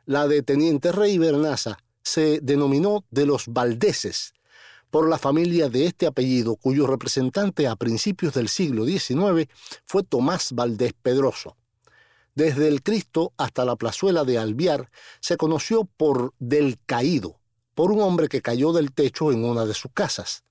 La 0.07 0.27
de 0.27 0.43
Teniente 0.43 0.91
Rey 0.91 1.19
Bernaza 1.19 1.77
se 2.03 2.41
denominó 2.41 3.05
de 3.11 3.27
los 3.27 3.49
Valdeses, 3.49 4.33
por 4.89 5.07
la 5.07 5.19
familia 5.19 5.69
de 5.69 5.85
este 5.85 6.07
apellido, 6.07 6.57
cuyo 6.57 6.87
representante 6.87 7.67
a 7.67 7.77
principios 7.77 8.33
del 8.33 8.49
siglo 8.49 8.87
XIX 8.87 9.51
fue 9.85 10.03
Tomás 10.03 10.55
Valdés 10.55 10.95
Pedroso. 10.95 11.58
Desde 12.39 12.69
el 12.69 12.85
Cristo 12.85 13.33
hasta 13.37 13.65
la 13.65 13.75
plazuela 13.75 14.23
de 14.23 14.39
Alviar 14.39 14.93
se 15.19 15.37
conoció 15.37 15.87
por 15.97 16.35
Del 16.39 16.79
Caído, 16.87 17.41
por 17.75 17.91
un 17.91 18.01
hombre 18.01 18.29
que 18.29 18.43
cayó 18.43 18.73
del 18.73 18.93
techo 18.93 19.33
en 19.33 19.45
una 19.45 19.65
de 19.65 19.75
sus 19.75 19.91
casas. 19.93 20.45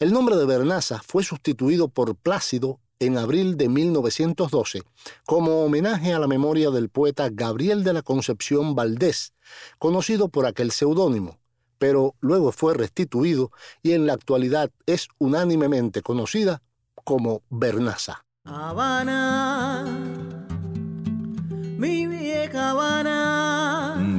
El 0.00 0.12
nombre 0.12 0.34
de 0.34 0.46
Bernaza 0.46 1.00
fue 1.06 1.22
sustituido 1.22 1.86
por 1.86 2.16
Plácido 2.16 2.80
en 2.98 3.18
abril 3.18 3.56
de 3.56 3.68
1912 3.68 4.82
como 5.24 5.64
homenaje 5.64 6.12
a 6.12 6.18
la 6.18 6.26
memoria 6.26 6.70
del 6.70 6.88
poeta 6.88 7.28
Gabriel 7.30 7.84
de 7.84 7.92
la 7.92 8.02
Concepción 8.02 8.74
Valdés, 8.74 9.32
conocido 9.78 10.28
por 10.28 10.44
aquel 10.44 10.72
seudónimo, 10.72 11.38
pero 11.78 12.16
luego 12.18 12.50
fue 12.50 12.74
restituido 12.74 13.52
y 13.80 13.92
en 13.92 14.06
la 14.06 14.14
actualidad 14.14 14.72
es 14.86 15.06
unánimemente 15.18 16.02
conocida 16.02 16.62
como 17.04 17.42
Bernaza. 17.48 18.24
Habana 18.44 20.21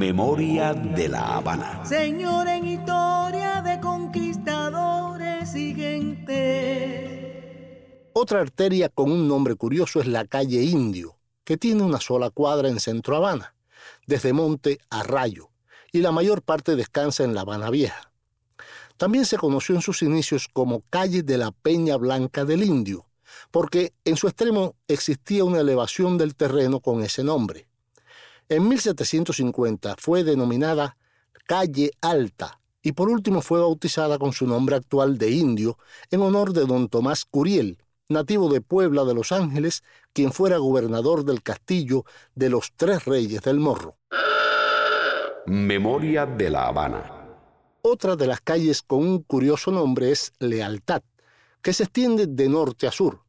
Memoria 0.06 0.74
de 0.74 1.08
la 1.08 1.36
Habana. 1.36 1.82
Señor 1.82 2.46
en 2.46 2.66
historia 2.66 3.62
de 3.62 3.80
conquistadores 3.80 5.56
y 5.56 5.74
gente. 5.74 7.30
Otra 8.12 8.42
arteria 8.42 8.90
con 8.90 9.10
un 9.10 9.26
nombre 9.26 9.54
curioso 9.54 10.02
es 10.02 10.06
la 10.06 10.26
calle 10.26 10.62
Indio, 10.62 11.16
que 11.42 11.56
tiene 11.56 11.82
una 11.82 12.00
sola 12.00 12.28
cuadra 12.28 12.68
en 12.68 12.80
Centro 12.80 13.16
Habana, 13.16 13.54
desde 14.06 14.34
Monte 14.34 14.78
a 14.90 15.04
Rayo, 15.04 15.48
y 15.90 16.02
la 16.02 16.12
mayor 16.12 16.42
parte 16.42 16.76
descansa 16.76 17.24
en 17.24 17.34
La 17.34 17.40
Habana 17.40 17.70
Vieja. 17.70 18.12
También 18.98 19.24
se 19.24 19.38
conoció 19.38 19.74
en 19.74 19.80
sus 19.80 20.02
inicios 20.02 20.48
como 20.52 20.82
calle 20.90 21.22
de 21.22 21.38
la 21.38 21.50
Peña 21.50 21.96
Blanca 21.96 22.44
del 22.44 22.62
Indio, 22.62 23.06
porque 23.50 23.94
en 24.04 24.18
su 24.18 24.28
extremo 24.28 24.74
existía 24.86 25.44
una 25.44 25.60
elevación 25.60 26.18
del 26.18 26.34
terreno 26.34 26.80
con 26.80 27.02
ese 27.02 27.24
nombre. 27.24 27.68
En 28.50 28.68
1750 28.68 29.96
fue 29.98 30.22
denominada 30.22 30.98
Calle 31.46 31.92
Alta 32.02 32.60
y 32.82 32.92
por 32.92 33.08
último 33.08 33.40
fue 33.40 33.58
bautizada 33.58 34.18
con 34.18 34.34
su 34.34 34.46
nombre 34.46 34.76
actual 34.76 35.16
de 35.16 35.30
Indio 35.30 35.78
en 36.10 36.20
honor 36.20 36.52
de 36.52 36.66
don 36.66 36.88
Tomás 36.88 37.24
Curiel, 37.24 37.78
nativo 38.10 38.52
de 38.52 38.60
Puebla 38.60 39.04
de 39.04 39.14
Los 39.14 39.32
Ángeles, 39.32 39.82
quien 40.12 40.30
fuera 40.30 40.58
gobernador 40.58 41.24
del 41.24 41.42
castillo 41.42 42.04
de 42.34 42.50
los 42.50 42.72
Tres 42.76 43.06
Reyes 43.06 43.40
del 43.40 43.60
Morro. 43.60 43.96
Memoria 45.46 46.26
de 46.26 46.50
la 46.50 46.66
Habana. 46.66 47.12
Otra 47.80 48.14
de 48.14 48.26
las 48.26 48.42
calles 48.42 48.82
con 48.82 49.00
un 49.00 49.22
curioso 49.22 49.70
nombre 49.70 50.10
es 50.10 50.32
Lealtad, 50.38 51.02
que 51.62 51.72
se 51.72 51.84
extiende 51.84 52.26
de 52.26 52.48
norte 52.50 52.86
a 52.86 52.92
sur. 52.92 53.20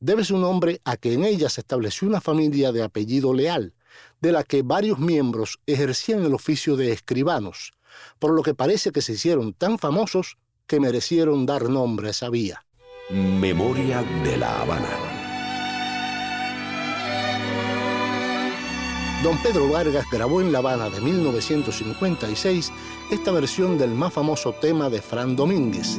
Debe 0.00 0.24
su 0.24 0.36
nombre 0.36 0.80
a 0.84 0.96
que 0.96 1.12
en 1.12 1.24
ella 1.24 1.48
se 1.48 1.60
estableció 1.60 2.08
una 2.08 2.20
familia 2.20 2.72
de 2.72 2.82
apellido 2.82 3.32
Leal, 3.32 3.74
de 4.20 4.32
la 4.32 4.44
que 4.44 4.62
varios 4.62 4.98
miembros 4.98 5.60
ejercían 5.66 6.24
el 6.24 6.34
oficio 6.34 6.76
de 6.76 6.92
escribanos, 6.92 7.72
por 8.18 8.32
lo 8.32 8.42
que 8.42 8.54
parece 8.54 8.92
que 8.92 9.02
se 9.02 9.12
hicieron 9.12 9.52
tan 9.52 9.78
famosos 9.78 10.38
que 10.66 10.80
merecieron 10.80 11.46
dar 11.46 11.68
nombre 11.68 12.08
a 12.08 12.10
esa 12.10 12.28
vía. 12.28 12.64
Memoria 13.10 14.02
de 14.24 14.36
la 14.36 14.60
Habana. 14.60 14.88
Don 19.22 19.36
Pedro 19.42 19.68
Vargas 19.68 20.06
grabó 20.12 20.40
en 20.40 20.52
La 20.52 20.58
Habana 20.58 20.90
de 20.90 21.00
1956 21.00 22.70
esta 23.10 23.32
versión 23.32 23.76
del 23.76 23.90
más 23.90 24.12
famoso 24.12 24.52
tema 24.52 24.88
de 24.90 25.02
Fran 25.02 25.34
Domínguez, 25.34 25.98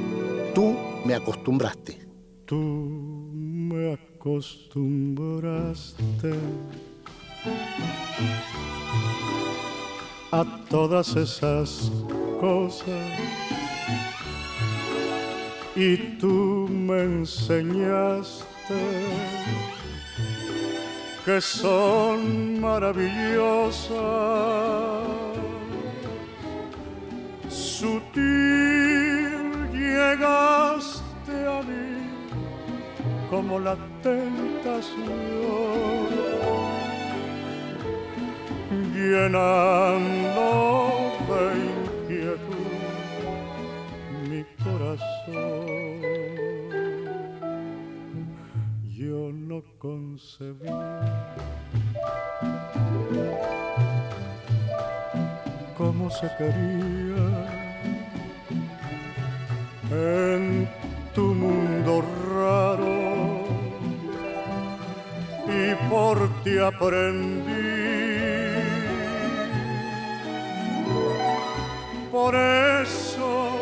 Tú 0.55 0.73
me 1.05 1.15
acostumbraste. 1.15 1.99
Tú 2.45 2.55
me 2.55 3.93
acostumbraste 3.93 6.33
a 10.31 10.45
todas 10.69 11.15
esas 11.15 11.91
cosas 12.39 12.87
y 15.75 15.97
tú 16.19 16.67
me 16.69 17.01
enseñaste 17.03 18.49
que 21.25 21.41
son 21.41 22.59
maravillosas. 22.59 23.97
Sutil 27.49 28.19
llegaste 29.71 31.35
a 31.47 31.61
mí 31.61 32.09
como 33.29 33.59
la 33.59 33.77
tentación, 34.01 34.97
llenando 38.99 40.47
de 41.29 41.41
inquietud 41.69 42.79
mi 44.29 44.41
corazón. 44.63 45.99
Yo 48.87 49.31
no 49.31 49.63
concebí 49.77 50.69
cómo 55.77 56.09
se 56.09 56.27
quería 56.37 57.25
en 59.91 60.67
tu 61.15 61.33
mundo 61.33 62.03
raro 62.35 62.95
y 65.47 65.89
por 65.89 66.15
ti 66.43 66.57
aprendí. 66.57 67.58
Por 72.29 72.37
eso, 72.37 73.57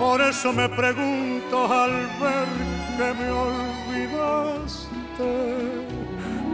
por 0.00 0.20
eso 0.20 0.52
me 0.52 0.68
pregunto 0.68 1.72
al 1.72 1.92
ver 2.20 2.48
que 2.96 3.14
me 3.14 3.30
olvidaste, 3.30 4.88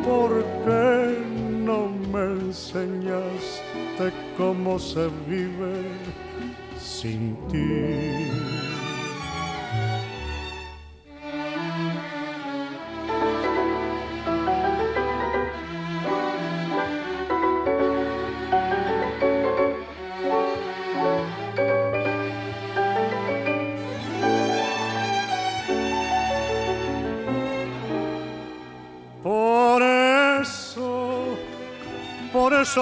¿por 0.05 0.45
qué 0.67 1.17
no 1.65 1.89
me 2.13 2.25
enseñaste 2.39 4.13
cómo 4.37 4.79
se 4.79 5.09
vive 5.27 5.85
sin 6.79 7.35
ti? 7.49 8.32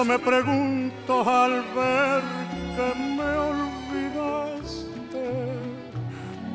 Eso 0.01 0.09
me 0.09 0.17
pregunto 0.17 1.29
al 1.29 1.61
ver 1.75 2.23
que 2.75 2.89
me 3.17 3.31
olvidaste, 3.51 5.27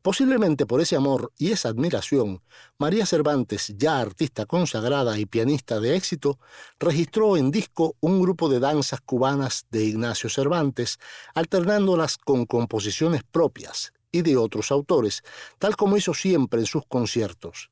Posiblemente 0.02 0.66
por 0.66 0.82
ese 0.82 0.98
amor 0.98 1.32
y 1.38 1.54
esa 1.54 1.70
admiración, 1.70 2.42
María 2.78 3.06
Cervantes, 3.06 3.74
ya 3.78 4.02
artista 4.02 4.46
consagrada 4.46 5.18
y 5.18 5.26
pianista 5.26 5.80
de 5.80 5.96
éxito, 5.96 6.38
registró 6.80 7.38
en 7.38 7.50
disco 7.50 7.96
un 8.02 8.22
grupo 8.22 8.50
de 8.50 8.60
danzas 8.60 9.00
cubanas 9.00 9.68
de 9.72 9.86
Ignacio 9.86 10.30
Cervantes, 10.30 11.00
alternándolas 11.34 12.18
con 12.18 12.46
composiciones 12.46 13.22
propias 13.24 13.94
y 14.12 14.22
de 14.22 14.36
otros 14.36 14.70
autores, 14.74 15.24
tal 15.60 15.78
como 15.78 15.96
hizo 15.96 16.14
siempre 16.14 16.60
en 16.60 16.66
sus 16.66 16.86
conciertos. 16.88 17.70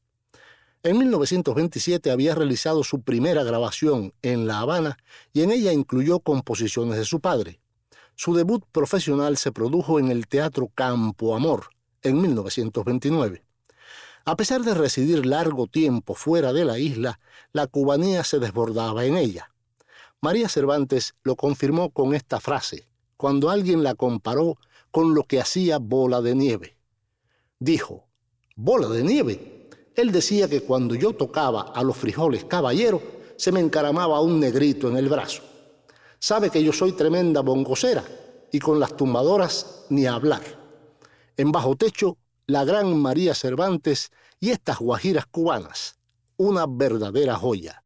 En 0.83 0.97
1927 0.97 2.09
había 2.09 2.33
realizado 2.33 2.83
su 2.83 3.03
primera 3.03 3.43
grabación 3.43 4.13
en 4.23 4.47
La 4.47 4.61
Habana 4.61 4.97
y 5.31 5.43
en 5.43 5.51
ella 5.51 5.73
incluyó 5.73 6.19
composiciones 6.21 6.97
de 6.97 7.05
su 7.05 7.19
padre. 7.19 7.59
Su 8.15 8.33
debut 8.33 8.65
profesional 8.71 9.37
se 9.37 9.51
produjo 9.51 9.99
en 9.99 10.09
el 10.09 10.27
Teatro 10.27 10.71
Campo 10.73 11.35
Amor, 11.35 11.67
en 12.01 12.19
1929. 12.19 13.45
A 14.25 14.35
pesar 14.35 14.61
de 14.61 14.73
residir 14.73 15.23
largo 15.23 15.67
tiempo 15.67 16.15
fuera 16.15 16.51
de 16.51 16.65
la 16.65 16.79
isla, 16.79 17.19
la 17.53 17.67
cubanía 17.67 18.23
se 18.23 18.39
desbordaba 18.39 19.05
en 19.05 19.17
ella. 19.17 19.51
María 20.19 20.49
Cervantes 20.49 21.13
lo 21.21 21.35
confirmó 21.35 21.91
con 21.91 22.15
esta 22.15 22.39
frase, 22.39 22.87
cuando 23.17 23.51
alguien 23.51 23.83
la 23.83 23.93
comparó 23.93 24.57
con 24.89 25.13
lo 25.13 25.25
que 25.25 25.39
hacía 25.39 25.77
Bola 25.77 26.21
de 26.21 26.33
Nieve. 26.33 26.75
Dijo, 27.59 28.07
¿Bola 28.55 28.87
de 28.87 29.03
Nieve? 29.03 29.60
Él 29.95 30.11
decía 30.11 30.47
que 30.47 30.61
cuando 30.61 30.95
yo 30.95 31.13
tocaba 31.13 31.73
a 31.73 31.83
los 31.83 31.97
frijoles 31.97 32.45
caballero, 32.45 33.01
se 33.35 33.51
me 33.51 33.59
encaramaba 33.59 34.21
un 34.21 34.39
negrito 34.39 34.89
en 34.89 34.97
el 34.97 35.09
brazo. 35.09 35.41
Sabe 36.19 36.49
que 36.49 36.63
yo 36.63 36.71
soy 36.71 36.93
tremenda 36.93 37.41
bongocera 37.41 38.03
y 38.51 38.59
con 38.59 38.79
las 38.79 38.95
tumbadoras 38.95 39.85
ni 39.89 40.05
hablar 40.05 40.61
en 41.41 41.51
bajo 41.51 41.75
techo 41.75 42.17
la 42.45 42.63
gran 42.65 42.95
María 42.97 43.33
Cervantes 43.33 44.11
y 44.39 44.49
estas 44.51 44.79
guajiras 44.79 45.25
cubanas, 45.25 45.97
una 46.37 46.65
verdadera 46.67 47.35
joya. 47.35 47.80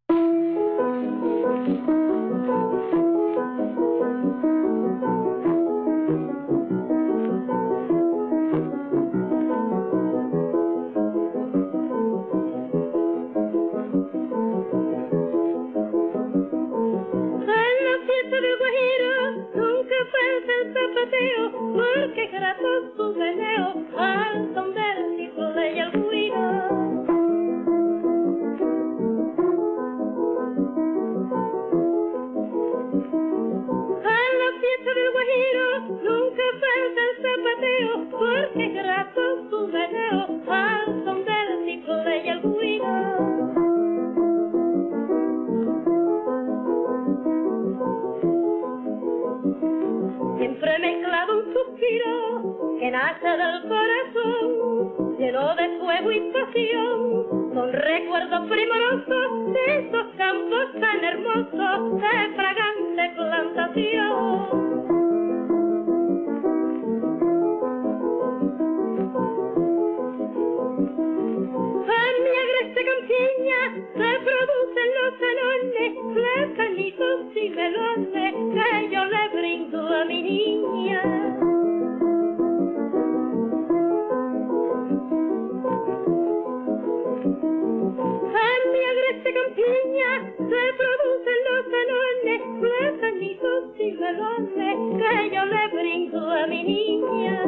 a 96.13 96.47
mi 96.47 96.63
niña. 96.63 97.41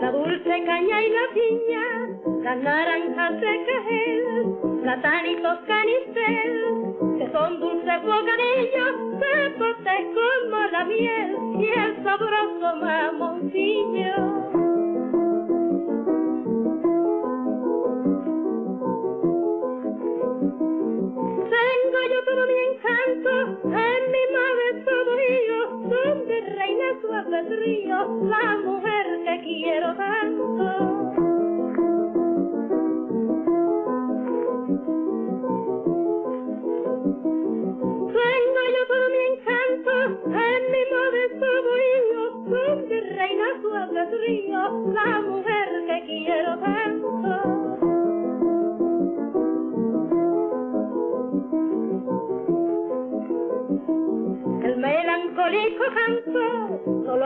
La 0.00 0.10
dulce 0.10 0.64
caña 0.64 1.02
y 1.02 1.10
la 1.10 1.26
piña, 1.34 1.84
las 2.42 2.58
naranjas 2.58 3.40
de 3.40 3.64
cajel, 3.66 4.80
platanitos 4.82 5.58
canistel, 5.66 7.18
que 7.18 7.30
son 7.32 7.60
dulces 7.60 8.02
bocadillos, 8.02 8.94
secos 9.20 9.76
como 10.14 10.56
la 10.72 10.84
miel 10.84 11.36
y 11.58 11.66
el 11.66 12.02
sabroso 12.02 12.76
mamoncillo. 12.76 14.43
love. 28.08 28.63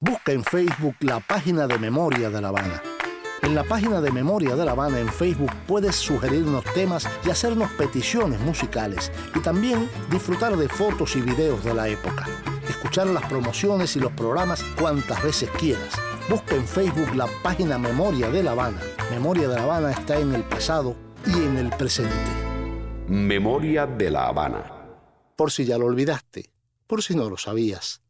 Busca 0.00 0.32
en 0.32 0.44
Facebook 0.44 0.96
la 1.00 1.20
página 1.20 1.66
de 1.66 1.78
Memoria 1.78 2.30
de 2.30 2.40
La 2.40 2.48
Habana. 2.48 2.82
En 3.42 3.54
la 3.54 3.64
página 3.64 4.00
de 4.00 4.10
Memoria 4.10 4.56
de 4.56 4.64
La 4.64 4.72
Habana 4.72 4.98
en 4.98 5.08
Facebook 5.08 5.52
puedes 5.66 5.96
sugerirnos 5.96 6.64
temas 6.72 7.06
y 7.24 7.30
hacernos 7.30 7.70
peticiones 7.72 8.40
musicales 8.40 9.12
y 9.34 9.40
también 9.40 9.88
disfrutar 10.10 10.56
de 10.56 10.68
fotos 10.68 11.16
y 11.16 11.20
videos 11.20 11.62
de 11.64 11.74
la 11.74 11.88
época. 11.88 12.26
Escuchar 12.68 13.06
las 13.08 13.26
promociones 13.26 13.94
y 13.96 14.00
los 14.00 14.12
programas 14.12 14.62
cuantas 14.78 15.22
veces 15.22 15.50
quieras 15.58 15.98
Busca 16.30 16.54
en 16.54 16.64
Facebook 16.64 17.12
la 17.16 17.26
página 17.42 17.76
Memoria 17.76 18.30
de 18.30 18.44
La 18.44 18.52
Habana. 18.52 18.80
Memoria 19.10 19.48
de 19.48 19.56
La 19.56 19.64
Habana 19.64 19.90
está 19.90 20.16
en 20.16 20.32
el 20.32 20.44
pasado 20.44 20.94
y 21.26 21.32
en 21.32 21.56
el 21.56 21.70
presente. 21.70 22.14
Memoria 23.08 23.84
de 23.84 24.12
La 24.12 24.28
Habana. 24.28 24.70
Por 25.34 25.50
si 25.50 25.64
ya 25.64 25.76
lo 25.76 25.86
olvidaste, 25.86 26.52
por 26.86 27.02
si 27.02 27.16
no 27.16 27.28
lo 27.28 27.36
sabías. 27.36 28.00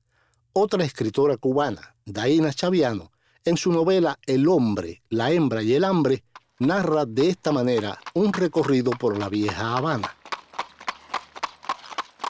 Otra 0.53 0.83
escritora 0.83 1.37
cubana, 1.37 1.95
Daina 2.05 2.53
Chaviano, 2.53 3.13
en 3.45 3.57
su 3.57 3.71
novela 3.71 4.19
El 4.27 4.49
hombre, 4.49 5.01
la 5.09 5.31
hembra 5.31 5.63
y 5.63 5.75
el 5.75 5.85
hambre, 5.85 6.25
narra 6.59 7.07
de 7.07 7.29
esta 7.29 7.53
manera 7.53 8.01
un 8.15 8.33
recorrido 8.33 8.91
por 8.91 9.17
la 9.17 9.29
vieja 9.29 9.77
Habana. 9.77 10.17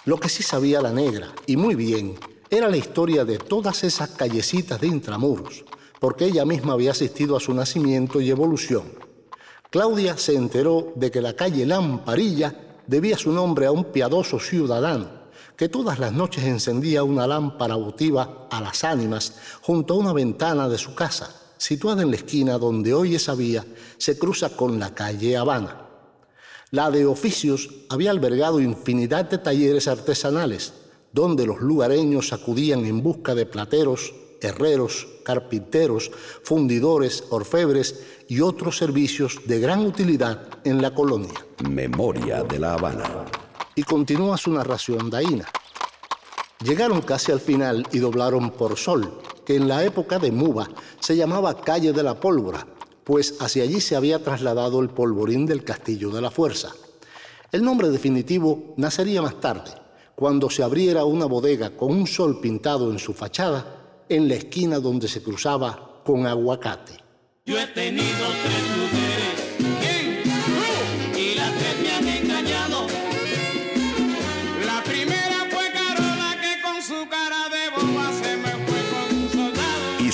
Lo 0.04 0.20
que 0.20 0.28
sí 0.28 0.42
sabía 0.42 0.82
la 0.82 0.92
negra, 0.92 1.32
y 1.46 1.56
muy 1.56 1.74
bien, 1.74 2.18
era 2.50 2.68
la 2.68 2.76
historia 2.76 3.24
de 3.24 3.38
todas 3.38 3.84
esas 3.84 4.10
callecitas 4.10 4.78
de 4.82 4.88
intramuros, 4.88 5.64
porque 5.98 6.26
ella 6.26 6.44
misma 6.44 6.74
había 6.74 6.90
asistido 6.90 7.38
a 7.38 7.40
su 7.40 7.54
nacimiento 7.54 8.20
y 8.20 8.28
evolución. 8.28 8.84
Claudia 9.70 10.18
se 10.18 10.34
enteró 10.34 10.92
de 10.94 11.10
que 11.10 11.22
la 11.22 11.34
calle 11.34 11.64
Lamparilla 11.64 12.82
debía 12.86 13.16
su 13.16 13.32
nombre 13.32 13.64
a 13.64 13.72
un 13.72 13.84
piadoso 13.84 14.38
ciudadano 14.38 15.19
que 15.60 15.68
todas 15.68 15.98
las 15.98 16.14
noches 16.14 16.44
encendía 16.44 17.04
una 17.04 17.26
lámpara 17.26 17.74
votiva 17.74 18.48
a 18.50 18.62
las 18.62 18.82
ánimas 18.82 19.34
junto 19.60 19.92
a 19.92 19.98
una 19.98 20.14
ventana 20.14 20.70
de 20.70 20.78
su 20.78 20.94
casa, 20.94 21.36
situada 21.58 22.00
en 22.00 22.08
la 22.08 22.16
esquina 22.16 22.56
donde 22.56 22.94
hoy 22.94 23.14
esa 23.14 23.34
vía 23.34 23.66
se 23.98 24.18
cruza 24.18 24.56
con 24.56 24.78
la 24.78 24.94
calle 24.94 25.36
Habana. 25.36 25.86
La 26.70 26.90
de 26.90 27.04
oficios 27.04 27.68
había 27.90 28.10
albergado 28.10 28.58
infinidad 28.58 29.26
de 29.26 29.36
talleres 29.36 29.86
artesanales, 29.86 30.72
donde 31.12 31.44
los 31.44 31.60
lugareños 31.60 32.32
acudían 32.32 32.86
en 32.86 33.02
busca 33.02 33.34
de 33.34 33.44
plateros, 33.44 34.14
herreros, 34.40 35.08
carpinteros, 35.26 36.10
fundidores, 36.42 37.24
orfebres 37.28 38.02
y 38.28 38.40
otros 38.40 38.78
servicios 38.78 39.40
de 39.44 39.60
gran 39.60 39.84
utilidad 39.84 40.40
en 40.64 40.80
la 40.80 40.94
colonia. 40.94 41.44
Memoria 41.68 42.44
de 42.44 42.58
la 42.58 42.72
Habana. 42.72 43.49
Y 43.74 43.82
continúa 43.82 44.36
su 44.36 44.52
narración 44.52 45.10
daína. 45.10 45.46
Llegaron 46.62 47.00
casi 47.00 47.32
al 47.32 47.40
final 47.40 47.86
y 47.92 47.98
doblaron 47.98 48.50
por 48.50 48.76
Sol, 48.76 49.20
que 49.46 49.56
en 49.56 49.66
la 49.66 49.84
época 49.84 50.18
de 50.18 50.30
Muba 50.30 50.68
se 50.98 51.16
llamaba 51.16 51.60
Calle 51.60 51.92
de 51.92 52.02
la 52.02 52.20
Pólvora, 52.20 52.66
pues 53.04 53.36
hacia 53.40 53.62
allí 53.62 53.80
se 53.80 53.96
había 53.96 54.22
trasladado 54.22 54.80
el 54.80 54.90
polvorín 54.90 55.46
del 55.46 55.64
Castillo 55.64 56.10
de 56.10 56.20
la 56.20 56.30
Fuerza. 56.30 56.72
El 57.50 57.64
nombre 57.64 57.88
definitivo 57.88 58.74
nacería 58.76 59.22
más 59.22 59.40
tarde, 59.40 59.70
cuando 60.14 60.50
se 60.50 60.62
abriera 60.62 61.04
una 61.04 61.24
bodega 61.24 61.70
con 61.70 61.92
un 61.92 62.06
sol 62.06 62.40
pintado 62.40 62.92
en 62.92 62.98
su 62.98 63.14
fachada 63.14 64.04
en 64.08 64.28
la 64.28 64.34
esquina 64.34 64.78
donde 64.78 65.08
se 65.08 65.22
cruzaba 65.22 66.02
con 66.04 66.26
aguacate. 66.26 66.92
Yo 67.46 67.58
he 67.58 67.66
tenido 67.68 68.26
tres 68.44 68.62
mujeres 68.76 69.39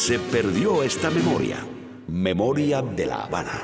se 0.07 0.21
perdió 0.21 0.85
esta 0.85 1.11
memoria. 1.11 1.67
Memoria 2.07 2.81
de 2.81 3.07
la 3.07 3.25
Habana. 3.25 3.61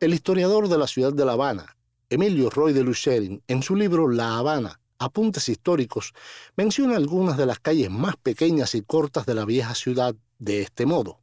El 0.00 0.12
historiador 0.12 0.68
de 0.68 0.76
la 0.76 0.88
ciudad 0.88 1.12
de 1.12 1.24
La 1.24 1.34
Habana, 1.34 1.76
Emilio 2.10 2.50
Roy 2.50 2.72
de 2.72 2.82
Lucherin, 2.82 3.44
en 3.46 3.62
su 3.62 3.76
libro 3.76 4.08
La 4.08 4.38
Habana, 4.38 4.80
Apuntes 4.98 5.48
Históricos, 5.48 6.14
menciona 6.56 6.96
algunas 6.96 7.36
de 7.36 7.46
las 7.46 7.60
calles 7.60 7.90
más 7.90 8.16
pequeñas 8.16 8.74
y 8.74 8.82
cortas 8.82 9.24
de 9.24 9.36
la 9.36 9.44
vieja 9.44 9.76
ciudad 9.76 10.16
de 10.40 10.62
este 10.62 10.84
modo. 10.84 11.20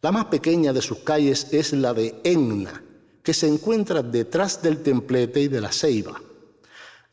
La 0.00 0.10
más 0.10 0.24
pequeña 0.24 0.72
de 0.72 0.82
sus 0.82 0.98
calles 0.98 1.52
es 1.52 1.72
la 1.72 1.94
de 1.94 2.20
Enna, 2.24 2.82
que 3.22 3.34
se 3.34 3.48
encuentra 3.48 4.02
detrás 4.02 4.62
del 4.62 4.82
templete 4.82 5.40
y 5.40 5.48
de 5.48 5.60
la 5.60 5.72
ceiba. 5.72 6.20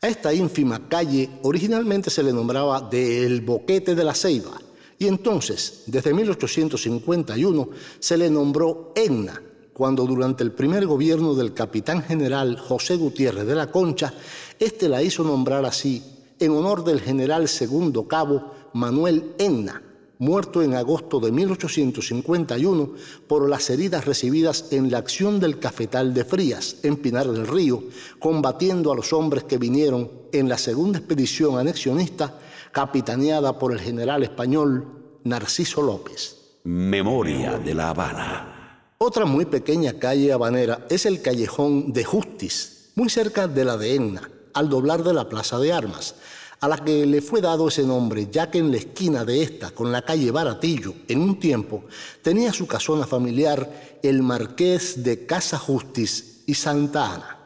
A 0.02 0.08
esta 0.08 0.32
ínfima 0.32 0.88
calle 0.88 1.28
originalmente 1.42 2.08
se 2.08 2.22
le 2.22 2.32
nombraba 2.32 2.80
de 2.80 3.26
El 3.26 3.42
Boquete 3.42 3.94
de 3.94 4.02
la 4.02 4.14
Ceiba, 4.14 4.58
y 4.98 5.06
entonces, 5.06 5.84
desde 5.86 6.14
1851, 6.14 7.68
se 7.98 8.16
le 8.16 8.30
nombró 8.30 8.92
Enna, 8.96 9.42
cuando 9.74 10.06
durante 10.06 10.42
el 10.42 10.52
primer 10.52 10.86
gobierno 10.86 11.34
del 11.34 11.54
capitán 11.54 12.02
general 12.02 12.58
José 12.58 12.96
Gutiérrez 12.96 13.46
de 13.46 13.54
la 13.54 13.70
Concha, 13.70 14.12
éste 14.58 14.88
la 14.88 15.02
hizo 15.02 15.22
nombrar 15.22 15.64
así, 15.64 16.02
en 16.38 16.52
honor 16.52 16.84
del 16.84 17.00
general 17.00 17.48
segundo 17.48 18.08
cabo 18.08 18.54
Manuel 18.72 19.34
Enna, 19.38 19.82
muerto 20.20 20.62
en 20.62 20.74
agosto 20.74 21.18
de 21.18 21.32
1851 21.32 22.92
por 23.26 23.48
las 23.48 23.70
heridas 23.70 24.04
recibidas 24.04 24.66
en 24.70 24.90
la 24.90 24.98
acción 24.98 25.40
del 25.40 25.58
cafetal 25.58 26.12
de 26.12 26.24
Frías, 26.24 26.76
en 26.82 26.98
Pinar 26.98 27.26
del 27.26 27.46
Río, 27.46 27.82
combatiendo 28.18 28.92
a 28.92 28.96
los 28.96 29.12
hombres 29.14 29.44
que 29.44 29.56
vinieron 29.56 30.10
en 30.32 30.48
la 30.48 30.58
segunda 30.58 30.98
expedición 30.98 31.58
anexionista 31.58 32.38
capitaneada 32.70 33.58
por 33.58 33.72
el 33.72 33.80
general 33.80 34.22
español 34.22 35.18
Narciso 35.24 35.82
López. 35.82 36.58
Memoria 36.64 37.58
de 37.58 37.74
la 37.74 37.88
Habana. 37.88 38.94
Otra 38.98 39.24
muy 39.24 39.46
pequeña 39.46 39.94
calle 39.94 40.34
habanera 40.34 40.86
es 40.90 41.06
el 41.06 41.22
callejón 41.22 41.94
de 41.94 42.04
Justis, 42.04 42.90
muy 42.94 43.08
cerca 43.08 43.48
de 43.48 43.64
la 43.64 43.78
de 43.78 43.94
Enna, 43.94 44.30
al 44.52 44.68
doblar 44.68 45.02
de 45.02 45.14
la 45.14 45.30
Plaza 45.30 45.58
de 45.58 45.72
Armas, 45.72 46.16
a 46.60 46.68
la 46.68 46.76
que 46.78 47.06
le 47.06 47.22
fue 47.22 47.40
dado 47.40 47.68
ese 47.68 47.84
nombre, 47.84 48.28
ya 48.30 48.50
que 48.50 48.58
en 48.58 48.70
la 48.70 48.76
esquina 48.76 49.24
de 49.24 49.42
esta, 49.42 49.70
con 49.70 49.90
la 49.90 50.02
calle 50.02 50.30
Baratillo, 50.30 50.92
en 51.08 51.22
un 51.22 51.38
tiempo, 51.38 51.84
tenía 52.22 52.52
su 52.52 52.66
casona 52.66 53.06
familiar 53.06 53.98
el 54.02 54.22
marqués 54.22 55.02
de 55.02 55.24
Casa 55.24 55.58
Justis 55.58 56.42
y 56.46 56.54
Santa 56.54 57.14
Ana. 57.14 57.38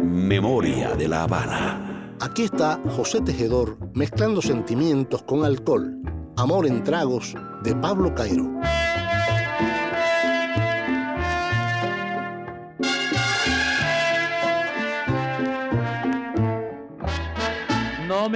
Memoria 0.00 0.94
de 0.94 1.06
la 1.06 1.24
Habana. 1.24 2.16
Aquí 2.20 2.44
está 2.44 2.80
José 2.96 3.20
Tejedor 3.20 3.76
mezclando 3.92 4.40
sentimientos 4.40 5.22
con 5.22 5.44
alcohol. 5.44 6.00
Amor 6.36 6.66
en 6.66 6.82
tragos 6.82 7.34
de 7.62 7.76
Pablo 7.76 8.14
Cairo. 8.14 8.48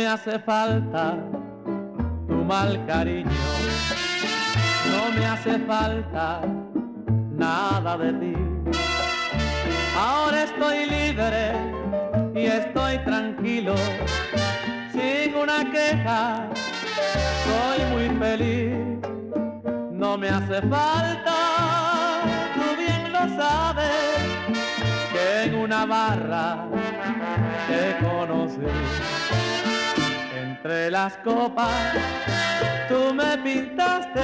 Hace 0.09 0.39
falta 0.39 1.17
tu 2.27 2.37
mal 2.45 2.83
cariño, 2.87 3.31
no 4.93 5.13
me 5.15 5.27
hace 5.27 5.59
falta 5.61 6.41
nada 7.37 7.99
de 7.99 8.13
ti. 8.15 8.35
Ahora 9.99 10.45
estoy 10.45 10.87
libre 10.87 11.53
y 12.35 12.47
estoy 12.47 12.99
tranquilo, 13.05 13.75
sin 14.93 15.35
una 15.35 15.71
queja, 15.71 16.49
soy 17.45 17.79
muy 17.93 18.09
feliz. 18.19 18.77
No 19.93 20.17
me 20.17 20.31
hace 20.31 20.63
falta, 20.63 21.37
tú 22.55 22.77
bien 22.79 23.13
lo 23.13 23.37
sabes, 23.37 24.15
que 25.13 25.43
en 25.45 25.55
una 25.55 25.85
barra 25.85 26.67
te 27.69 28.07
conocí 28.07 29.19
entre 30.59 30.91
las 30.91 31.17
copas 31.19 31.71
tú 32.89 33.15
me 33.15 33.39
pintaste 33.39 34.21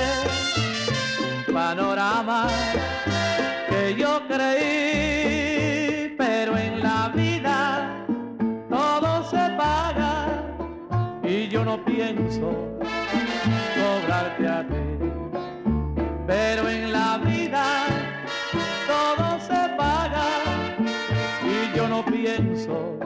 un 1.47 1.55
panorama 1.55 2.49
que 3.69 3.95
yo 3.95 4.21
creí, 4.27 6.13
pero 6.19 6.59
en 6.59 6.83
la 6.83 7.13
vida 7.15 7.89
todo 8.69 9.23
se 9.31 9.49
paga 9.57 10.27
y 11.23 11.47
yo 11.49 11.65
no 11.65 11.85
pienso 11.85 12.51
cobrarte 13.77 14.49
a 14.49 14.67
ti, 14.67 14.99
pero 16.27 16.69
en 16.69 16.93
la 16.93 17.19
vida 17.19 17.65
todo 18.89 19.39
se 19.39 19.69
paga 19.77 20.27
y 21.45 21.77
yo 21.77 21.89
no 21.89 22.05
pienso 22.05 22.99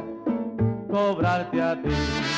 cobrarte 0.90 1.60
a 1.60 1.74
ti. 1.82 2.37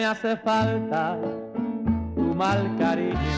Me 0.00 0.06
hace 0.06 0.34
falta 0.38 1.18
tu 2.14 2.34
mal 2.34 2.74
cariño, 2.78 3.36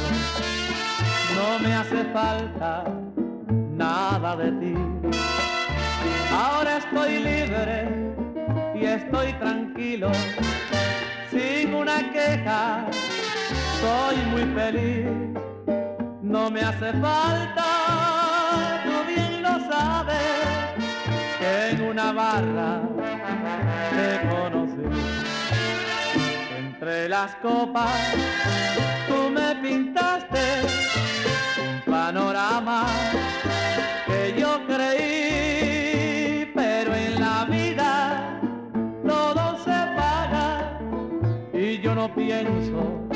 no 1.36 1.58
me 1.58 1.74
hace 1.74 2.04
falta 2.12 2.84
nada 3.76 4.36
de 4.36 4.52
ti. 4.60 4.74
Ahora 6.32 6.76
estoy 6.76 7.18
libre 7.18 7.78
y 8.76 8.84
estoy 8.84 9.32
tranquilo, 9.40 10.12
sin 11.32 11.74
una 11.74 11.98
queja, 12.12 12.86
soy 13.80 14.16
muy 14.30 14.44
feliz. 14.54 15.08
No 16.22 16.48
me 16.48 16.60
hace 16.60 16.92
falta, 16.92 17.66
tú 18.84 18.94
bien 19.12 19.42
lo 19.42 19.54
sabes, 19.68 20.36
que 21.40 21.70
en 21.70 21.82
una 21.90 22.12
barra 22.12 22.82
te 23.96 24.28
conocí 24.28 25.31
Entre 26.92 27.08
las 27.08 27.34
copas 27.36 27.90
tú 29.08 29.30
me 29.30 29.56
pintaste 29.62 30.40
un 31.64 31.80
panorama 31.90 32.84
que 34.06 34.38
yo 34.38 34.60
creí, 34.66 36.52
pero 36.54 36.94
en 36.94 37.18
la 37.18 37.46
vida 37.46 38.38
todo 39.08 39.56
se 39.64 39.70
paga 39.96 40.78
y 41.54 41.78
yo 41.80 41.94
no 41.94 42.14
pienso 42.14 43.08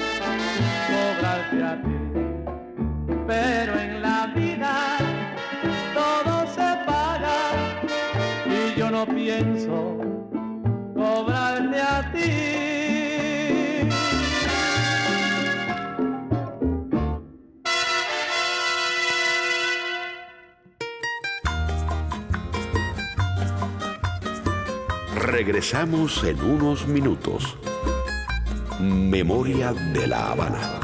cobrarte 0.88 1.62
a 1.62 1.82
ti. 1.82 1.96
Pero 3.26 3.78
en 3.78 4.00
la 4.00 4.32
vida 4.34 4.96
todo 5.92 6.46
se 6.46 6.70
paga 6.86 7.38
y 8.46 8.78
yo 8.78 8.90
no 8.90 9.04
pienso 9.04 9.98
cobrarte 10.94 11.82
a 11.82 12.10
ti. 12.10 12.55
Regresamos 25.36 26.24
en 26.24 26.40
unos 26.40 26.88
minutos. 26.88 27.58
Memoria 28.80 29.74
de 29.74 30.06
la 30.06 30.32
Habana. 30.32 30.80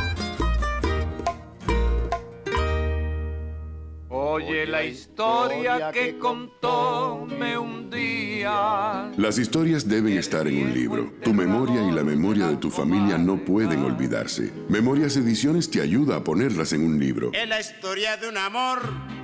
Oye 4.11 4.67
la 4.67 4.85
historia 4.85 5.91
que 5.91 6.19
contóme 6.19 7.57
un 7.57 7.89
día. 7.89 9.11
Las 9.17 9.39
historias 9.39 9.89
deben 9.89 10.19
estar 10.19 10.47
en 10.47 10.67
un 10.67 10.75
libro. 10.75 11.15
Tu 11.25 11.33
memoria 11.33 11.81
y 11.89 11.91
la 11.91 12.05
memoria 12.05 12.49
de 12.49 12.57
tu 12.57 12.71
familia 12.71 13.17
no 13.17 13.43
pueden 13.43 13.83
olvidarse. 13.83 14.53
Memorias 14.69 15.17
Ediciones 15.17 15.71
te 15.71 15.81
ayuda 15.81 16.17
a 16.17 16.25
ponerlas 16.25 16.75
en 16.75 16.85
un 16.85 17.01
libro. 17.01 17.31
Es 17.33 17.49
la 17.49 17.59
historia 17.59 18.19
de 18.19 18.29
un 18.29 18.37
amor 18.37 19.22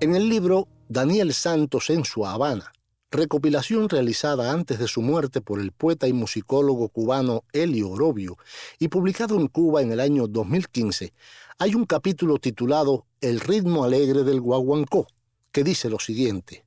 En 0.00 0.14
el 0.14 0.28
libro 0.28 0.68
Daniel 0.86 1.32
Santos 1.32 1.88
en 1.88 2.04
su 2.04 2.26
Habana, 2.26 2.70
recopilación 3.10 3.88
realizada 3.88 4.52
antes 4.52 4.78
de 4.78 4.88
su 4.88 5.00
muerte 5.00 5.40
por 5.40 5.58
el 5.58 5.72
poeta 5.72 6.06
y 6.06 6.12
musicólogo 6.12 6.90
cubano 6.90 7.44
Elio 7.52 7.88
Orobio 7.90 8.36
y 8.78 8.88
publicado 8.88 9.40
en 9.40 9.46
Cuba 9.48 9.80
en 9.80 9.92
el 9.92 10.00
año 10.00 10.26
2015, 10.26 11.14
hay 11.58 11.74
un 11.74 11.86
capítulo 11.86 12.36
titulado 12.38 13.06
El 13.22 13.40
ritmo 13.40 13.84
alegre 13.84 14.22
del 14.22 14.42
guaguancó, 14.42 15.06
que 15.50 15.64
dice 15.64 15.88
lo 15.88 15.98
siguiente. 15.98 16.66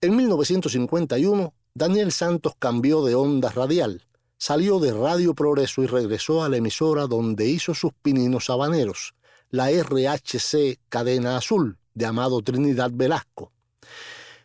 En 0.00 0.14
1951, 0.14 1.52
Daniel 1.74 2.12
Santos 2.12 2.52
cambió 2.58 3.04
de 3.04 3.16
onda 3.16 3.50
radial, 3.50 4.06
salió 4.38 4.78
de 4.78 4.92
Radio 4.92 5.34
Progreso 5.34 5.82
y 5.82 5.86
regresó 5.86 6.42
a 6.42 6.48
la 6.48 6.58
emisora 6.58 7.06
donde 7.06 7.46
hizo 7.46 7.74
sus 7.74 7.92
pininos 8.02 8.50
habaneros, 8.50 9.14
la 9.50 9.70
RHC 9.70 10.78
Cadena 10.88 11.36
Azul, 11.36 11.78
de 11.94 12.06
Amado 12.06 12.42
Trinidad 12.42 12.90
Velasco. 12.92 13.52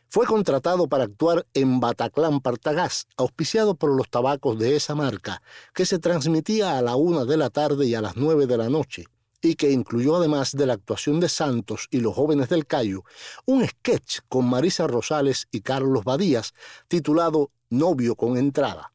Fue 0.08 0.26
contratado 0.26 0.88
para 0.88 1.06
actuar 1.06 1.46
en 1.54 1.80
Bataclán 1.80 2.42
Partagás, 2.42 3.08
auspiciado 3.16 3.76
por 3.76 3.96
los 3.96 4.10
tabacos 4.10 4.60
de 4.60 4.76
esa 4.76 4.94
marca, 4.94 5.42
que 5.74 5.86
se 5.86 6.00
transmitía 6.00 6.78
a 6.78 6.82
la 6.82 6.98
una 6.98 7.24
de 7.24 7.38
la 7.38 7.50
tarde 7.50 7.86
y 7.86 7.96
a 7.96 8.02
las 8.02 8.18
nueve 8.18 8.46
de 8.46 8.58
la 8.58 8.70
noche, 8.70 9.06
y 9.42 9.56
que 9.56 9.72
incluyó 9.72 10.18
además 10.18 10.52
de 10.52 10.66
la 10.66 10.74
actuación 10.74 11.20
de 11.20 11.30
Santos 11.30 11.88
y 11.92 12.02
los 12.02 12.14
jóvenes 12.14 12.50
del 12.50 12.66
Cayo, 12.66 13.04
un 13.46 13.66
sketch 13.66 14.20
con 14.28 14.50
Marisa 14.50 14.86
Rosales 14.86 15.48
y 15.50 15.62
Carlos 15.62 16.04
Badías 16.04 16.54
titulado 16.88 17.52
Novio 17.70 18.16
con 18.16 18.38
entrada. 18.38 18.92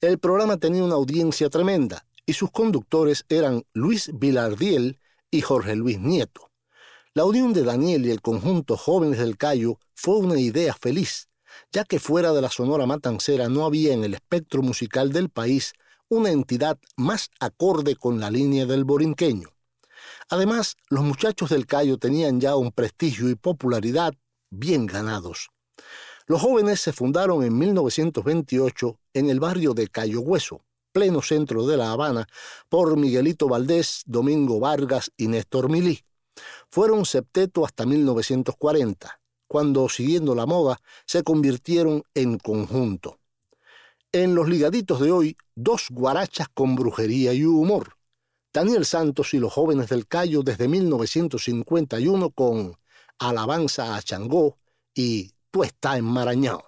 El 0.00 0.18
programa 0.18 0.56
tenía 0.56 0.82
una 0.82 0.94
audiencia 0.94 1.50
tremenda 1.50 2.06
y 2.24 2.32
sus 2.32 2.50
conductores 2.50 3.26
eran 3.28 3.64
Luis 3.74 4.10
Vilardiel 4.14 4.98
y 5.30 5.42
Jorge 5.42 5.76
Luis 5.76 6.00
Nieto. 6.00 6.50
La 7.12 7.26
unión 7.26 7.52
de 7.52 7.64
Daniel 7.64 8.06
y 8.06 8.10
el 8.10 8.22
conjunto 8.22 8.78
Jóvenes 8.78 9.18
del 9.18 9.36
Cayo 9.36 9.78
fue 9.94 10.16
una 10.16 10.40
idea 10.40 10.72
feliz, 10.72 11.28
ya 11.70 11.84
que 11.84 11.98
fuera 11.98 12.32
de 12.32 12.40
la 12.40 12.48
Sonora 12.48 12.86
Matancera 12.86 13.50
no 13.50 13.66
había 13.66 13.92
en 13.92 14.02
el 14.02 14.14
espectro 14.14 14.62
musical 14.62 15.12
del 15.12 15.28
país 15.28 15.74
una 16.08 16.30
entidad 16.30 16.78
más 16.96 17.28
acorde 17.38 17.94
con 17.94 18.20
la 18.20 18.30
línea 18.30 18.64
del 18.64 18.84
borinqueño. 18.84 19.50
Además, 20.30 20.78
los 20.88 21.04
muchachos 21.04 21.50
del 21.50 21.66
Cayo 21.66 21.98
tenían 21.98 22.40
ya 22.40 22.56
un 22.56 22.72
prestigio 22.72 23.28
y 23.28 23.34
popularidad 23.34 24.14
bien 24.48 24.86
ganados. 24.86 25.50
Los 26.30 26.42
jóvenes 26.42 26.80
se 26.80 26.92
fundaron 26.92 27.42
en 27.42 27.58
1928 27.58 29.00
en 29.14 29.30
el 29.30 29.40
barrio 29.40 29.74
de 29.74 29.88
Cayo 29.88 30.20
Hueso, 30.20 30.62
pleno 30.92 31.22
centro 31.22 31.66
de 31.66 31.76
La 31.76 31.90
Habana, 31.90 32.28
por 32.68 32.96
Miguelito 32.96 33.48
Valdés, 33.48 34.04
Domingo 34.06 34.60
Vargas 34.60 35.10
y 35.16 35.26
Néstor 35.26 35.68
Milí. 35.68 36.04
Fueron 36.70 37.04
septeto 37.04 37.64
hasta 37.64 37.84
1940, 37.84 39.20
cuando, 39.48 39.88
siguiendo 39.88 40.36
la 40.36 40.46
moda, 40.46 40.80
se 41.04 41.24
convirtieron 41.24 42.04
en 42.14 42.38
conjunto. 42.38 43.18
En 44.12 44.36
los 44.36 44.48
ligaditos 44.48 45.00
de 45.00 45.10
hoy, 45.10 45.36
dos 45.56 45.86
guarachas 45.90 46.46
con 46.54 46.76
brujería 46.76 47.32
y 47.32 47.44
humor. 47.44 47.96
Daniel 48.52 48.84
Santos 48.86 49.34
y 49.34 49.40
los 49.40 49.52
jóvenes 49.52 49.88
del 49.88 50.06
Cayo 50.06 50.44
desde 50.44 50.68
1951 50.68 52.30
con 52.30 52.76
Alabanza 53.18 53.96
a 53.96 54.02
Changó 54.02 54.58
y 54.94 55.32
Tú 55.52 55.64
estás 55.64 55.96
enmarañado. 55.98 56.62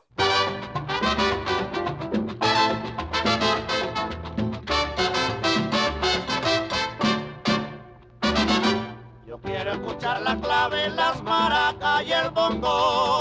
Yo 9.24 9.38
quiero 9.40 9.72
escuchar 9.74 10.22
la 10.22 10.36
clave, 10.40 10.90
las 10.90 11.22
maracas 11.22 12.02
y 12.04 12.12
el 12.12 12.30
bongo. 12.30 13.20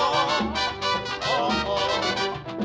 Bongo, 1.38 1.78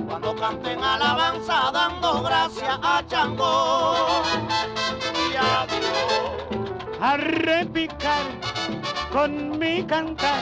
cuando 0.08 0.34
canten 0.36 0.82
alabanza 0.82 1.70
dando 1.74 2.22
gracias 2.22 2.78
a 2.82 3.04
Chango. 3.06 4.22
Y 5.30 5.36
adiós. 5.36 6.98
a 6.98 7.16
repicar 7.18 8.24
con 9.12 9.58
mi 9.58 9.84
cantar, 9.84 10.40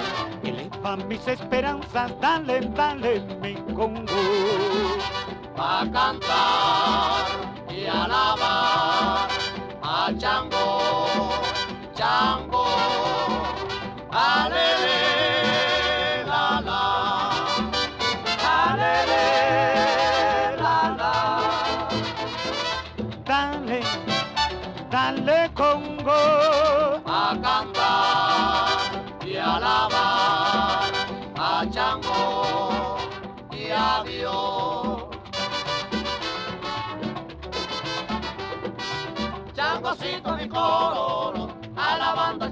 eleva 0.85 0.97
mis 1.09 1.27
esperanzas, 1.27 2.13
dale, 2.21 2.61
dale 2.75 3.21
mi 3.41 3.55
congo. 3.75 4.05
a 5.57 5.87
cantar 5.93 7.25
y 7.71 7.87
alabar 7.87 9.29
a 9.83 10.13
Chango, 10.19 11.31
Chango, 11.95 12.67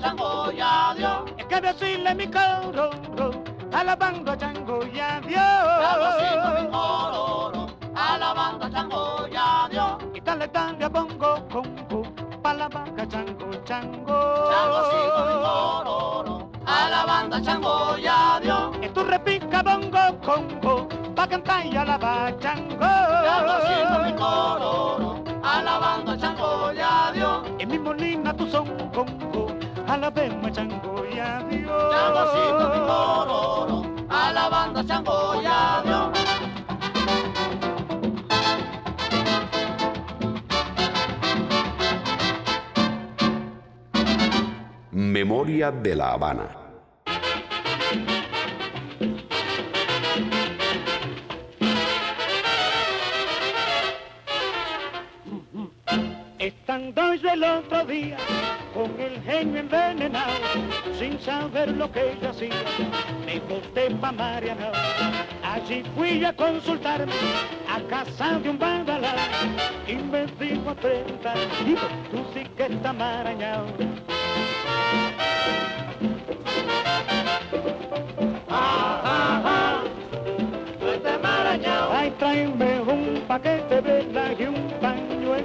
Chango 0.02 0.50
y 0.52 0.60
a 0.60 0.94
Dios. 0.96 1.18
hay 1.38 1.44
que 1.44 1.60
decirle 1.60 2.14
mi 2.14 2.26
coro, 2.26 2.90
alabando 3.72 4.32
a 4.32 4.36
Chango 4.36 4.80
y 4.86 4.98
a 4.98 5.20
Changocito 5.20 6.50
mi 6.50 6.60
Dios. 6.60 6.70
cororo, 6.72 7.66
alabando 7.94 8.64
a 8.66 8.70
Chango 8.70 9.28
y 9.30 9.36
a 9.36 9.68
Dios. 9.70 9.92
Y 10.14 10.20
dale, 10.20 10.48
dale 10.48 10.84
a 10.84 10.88
bongo, 10.88 11.48
congo, 11.48 12.02
pa' 12.42 12.54
la 12.54 12.68
vaca, 12.68 13.06
chango, 13.08 13.46
chango. 13.64 14.18
Changocito 14.50 15.20
mi 15.26 15.34
cororo, 15.46 16.50
alabando 16.66 17.36
a 17.36 17.42
Chango 17.42 17.98
y 17.98 18.06
a 18.06 18.40
Dios. 18.42 18.76
Y 18.82 18.88
tú 18.88 19.04
repica 19.04 19.62
bongo, 19.62 20.18
congo, 20.24 20.88
pa' 21.14 21.28
cantar 21.28 21.64
y 21.66 21.76
alabar 21.76 22.36
chango. 22.40 22.76
Changocito 22.80 23.98
mi 24.04 24.12
cororo, 24.14 25.24
alabando 25.44 26.12
a 26.12 26.18
Chango 26.18 26.72
y 26.72 26.80
a 26.80 27.12
Dios. 27.14 27.42
En 27.60 27.68
mi 27.68 27.78
molina 27.78 28.34
tu 28.36 28.46
son 28.48 28.66
congo, 28.90 29.31
alabemos 30.02 30.46
a 30.46 30.52
chango 30.52 31.06
y 31.14 31.18
a 31.18 31.38
Dios. 31.48 31.94
Changocito 31.94 32.64
mi 32.74 32.80
cororo, 32.88 33.82
alabando 34.08 34.80
a 34.80 34.84
Chango 34.84 35.40
y 35.40 35.46
a 35.46 35.82
Dios. 35.84 36.18
Memoria 44.90 45.70
de 45.70 45.94
la 45.94 46.12
Habana. 46.12 46.48
Estando 56.40 57.14
yo 57.14 57.30
el 57.30 57.44
otro 57.44 57.84
día 57.84 58.16
con 58.74 58.98
el 58.98 59.20
genio 59.22 59.60
envenenado, 59.60 60.32
sin 60.98 61.20
saber 61.20 61.68
lo 61.76 61.90
que 61.90 62.12
ella 62.12 62.30
hacía, 62.30 62.50
me 63.26 63.40
boté 63.40 63.90
pa' 64.00 64.12
Mariana. 64.12 64.72
Allí 65.42 65.82
fui 65.94 66.24
a 66.24 66.32
consultarme 66.34 67.12
a 67.68 67.80
casa 67.88 68.38
de 68.38 68.50
un 68.50 68.58
bandalá 68.58 69.14
y 69.86 69.94
me 69.96 70.26
dijo 70.40 70.70
a 70.70 70.74
preguntar, 70.74 71.36
"Hijo, 71.66 71.86
tú 72.10 72.24
sí 72.32 72.44
que 72.56 72.66
estás 72.66 72.94
marañado. 72.94 73.66
Ay, 81.94 82.10
tráeme 82.18 82.80
un 82.80 83.22
paquete 83.28 83.76
de 83.76 83.80
vela 83.80 84.32
y 84.36 84.44
un 84.44 84.71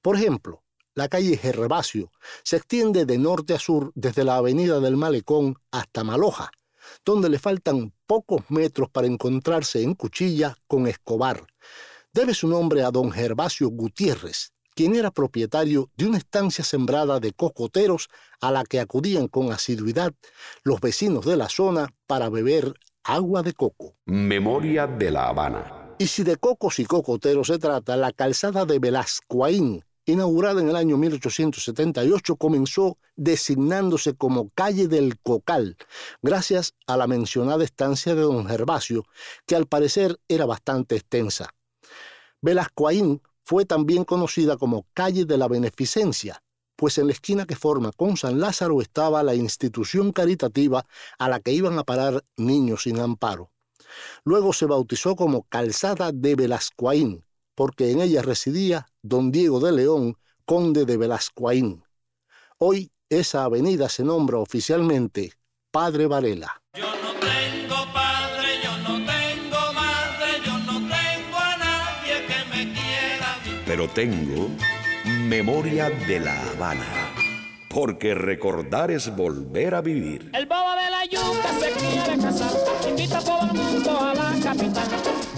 Por 0.01 0.15
ejemplo, 0.15 0.63
la 0.95 1.09
calle 1.09 1.37
Gervasio 1.37 2.11
se 2.43 2.55
extiende 2.55 3.05
de 3.05 3.17
norte 3.17 3.53
a 3.53 3.59
sur 3.59 3.91
desde 3.95 4.23
la 4.23 4.37
avenida 4.37 4.79
del 4.79 4.95
Malecón 4.95 5.55
hasta 5.71 6.03
Maloja, 6.03 6.51
donde 7.03 7.29
le 7.29 7.37
faltan 7.37 7.93
pocos 8.05 8.43
metros 8.49 8.89
para 8.89 9.07
encontrarse 9.07 9.83
en 9.83 9.93
Cuchilla 9.93 10.57
con 10.67 10.87
Escobar. 10.87 11.45
Debe 12.13 12.33
su 12.33 12.47
nombre 12.47 12.83
a 12.83 12.91
don 12.91 13.11
Gervasio 13.11 13.69
Gutiérrez, 13.69 14.53
quien 14.73 14.95
era 14.95 15.11
propietario 15.11 15.89
de 15.95 16.07
una 16.07 16.17
estancia 16.17 16.63
sembrada 16.63 17.19
de 17.19 17.33
cocoteros 17.33 18.09
a 18.41 18.51
la 18.51 18.63
que 18.63 18.79
acudían 18.79 19.27
con 19.27 19.51
asiduidad 19.51 20.13
los 20.63 20.81
vecinos 20.81 21.25
de 21.25 21.37
la 21.37 21.49
zona 21.49 21.93
para 22.07 22.29
beber 22.29 22.73
agua 23.03 23.43
de 23.43 23.53
coco. 23.53 23.95
Memoria 24.05 24.87
de 24.87 25.11
la 25.11 25.29
Habana. 25.29 25.95
Y 25.99 26.07
si 26.07 26.23
de 26.23 26.37
cocos 26.37 26.79
y 26.79 26.85
cocoteros 26.85 27.47
se 27.47 27.59
trata, 27.59 27.95
la 27.95 28.11
calzada 28.11 28.65
de 28.65 28.79
Velascoaín 28.79 29.83
inaugurada 30.05 30.61
en 30.61 30.69
el 30.69 30.75
año 30.75 30.97
1878, 30.97 32.35
comenzó 32.35 32.97
designándose 33.15 34.15
como 34.15 34.49
calle 34.49 34.87
del 34.87 35.19
Cocal, 35.19 35.77
gracias 36.21 36.73
a 36.87 36.97
la 36.97 37.07
mencionada 37.07 37.63
estancia 37.63 38.15
de 38.15 38.21
don 38.21 38.45
Gervasio, 38.45 39.05
que 39.45 39.55
al 39.55 39.65
parecer 39.65 40.19
era 40.27 40.45
bastante 40.45 40.95
extensa. 40.95 41.49
Velascoaín 42.41 43.21
fue 43.43 43.65
también 43.65 44.03
conocida 44.03 44.57
como 44.57 44.85
calle 44.93 45.25
de 45.25 45.37
la 45.37 45.47
Beneficencia, 45.47 46.41
pues 46.75 46.97
en 46.97 47.07
la 47.07 47.13
esquina 47.13 47.45
que 47.45 47.55
forma 47.55 47.91
con 47.91 48.17
San 48.17 48.39
Lázaro 48.39 48.81
estaba 48.81 49.23
la 49.23 49.35
institución 49.35 50.11
caritativa 50.11 50.85
a 51.17 51.29
la 51.29 51.39
que 51.39 51.51
iban 51.51 51.77
a 51.77 51.83
parar 51.83 52.23
niños 52.37 52.83
sin 52.83 52.99
amparo. 52.99 53.51
Luego 54.23 54.53
se 54.53 54.65
bautizó 54.65 55.15
como 55.15 55.43
Calzada 55.43 56.11
de 56.11 56.35
Velascoaín, 56.35 57.25
porque 57.55 57.91
en 57.91 58.01
ella 58.01 58.21
residía 58.21 58.87
don 59.01 59.31
Diego 59.31 59.59
de 59.59 59.71
León, 59.71 60.17
conde 60.45 60.85
de 60.85 60.97
Velascoaín. 60.97 61.83
Hoy 62.57 62.91
esa 63.09 63.43
avenida 63.43 63.89
se 63.89 64.03
nombra 64.03 64.39
oficialmente 64.39 65.33
Padre 65.71 66.07
Varela. 66.07 66.61
Pero 73.73 73.87
tengo 73.87 74.49
memoria 75.03 75.89
de 75.89 76.19
La 76.19 76.39
Habana. 76.51 76.85
Porque 77.67 78.13
recordar 78.13 78.91
es 78.91 79.15
volver 79.15 79.73
a 79.73 79.81
vivir. 79.81 80.29
El 80.31 80.45
bobo 80.45 80.75
de 80.75 80.91
la 80.91 81.03
yuca 81.05 81.49
se 81.59 81.71
quiere 81.71 82.21
casar. 82.21 82.51
Invita 82.87 83.17
a 83.17 83.23
todo 83.23 83.39
el 83.51 83.57
mundo 83.57 83.99
a 83.99 84.13
la 84.13 84.43
capital. 84.43 84.87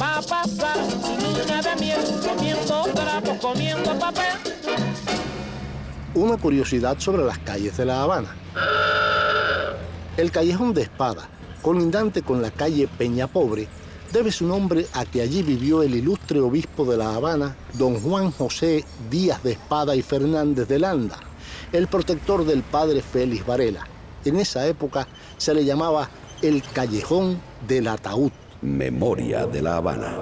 Va 0.01 0.17
a 0.17 0.21
pasar 0.21 0.75
su 0.75 1.15
luna 1.15 1.61
de 1.61 1.75
miel. 1.79 2.01
Comiendo 2.27 2.83
trapos, 2.93 3.37
comiendo 3.39 3.97
papel. 3.97 4.25
Una 6.13 6.35
curiosidad 6.35 6.99
sobre 6.99 7.23
las 7.23 7.39
calles 7.39 7.77
de 7.77 7.85
La 7.85 8.03
Habana. 8.03 8.35
El 10.17 10.29
callejón 10.31 10.73
de 10.73 10.81
Espada, 10.81 11.29
colindante 11.61 12.21
con 12.21 12.41
la 12.41 12.51
calle 12.51 12.89
Peña 12.97 13.27
Pobre, 13.27 13.69
debe 14.15 14.31
su 14.31 14.47
nombre 14.47 14.87
a 14.93 15.03
que 15.03 15.21
allí 15.21 15.43
vivió 15.43 15.83
el 15.83 15.93
ilustre 15.93 16.39
obispo 16.39 16.85
de 16.85 16.95
La 16.95 17.13
Habana, 17.13 17.53
don 17.73 17.99
Juan 17.99 18.31
José 18.31 18.85
Díaz 19.09 19.43
de 19.43 19.51
Espada 19.51 19.93
y 19.93 20.01
Fernández 20.01 20.69
de 20.69 20.79
Landa, 20.79 21.19
el 21.73 21.87
protector 21.87 22.45
del 22.45 22.63
padre 22.63 23.01
Félix 23.01 23.45
Varela. 23.45 23.85
En 24.23 24.37
esa 24.37 24.65
época 24.67 25.05
se 25.35 25.53
le 25.53 25.65
llamaba 25.65 26.09
el 26.41 26.63
Callejón 26.63 27.41
del 27.67 27.89
Ataúd. 27.89 28.31
Memoria 28.61 29.47
de 29.47 29.61
La 29.61 29.75
Habana. 29.75 30.13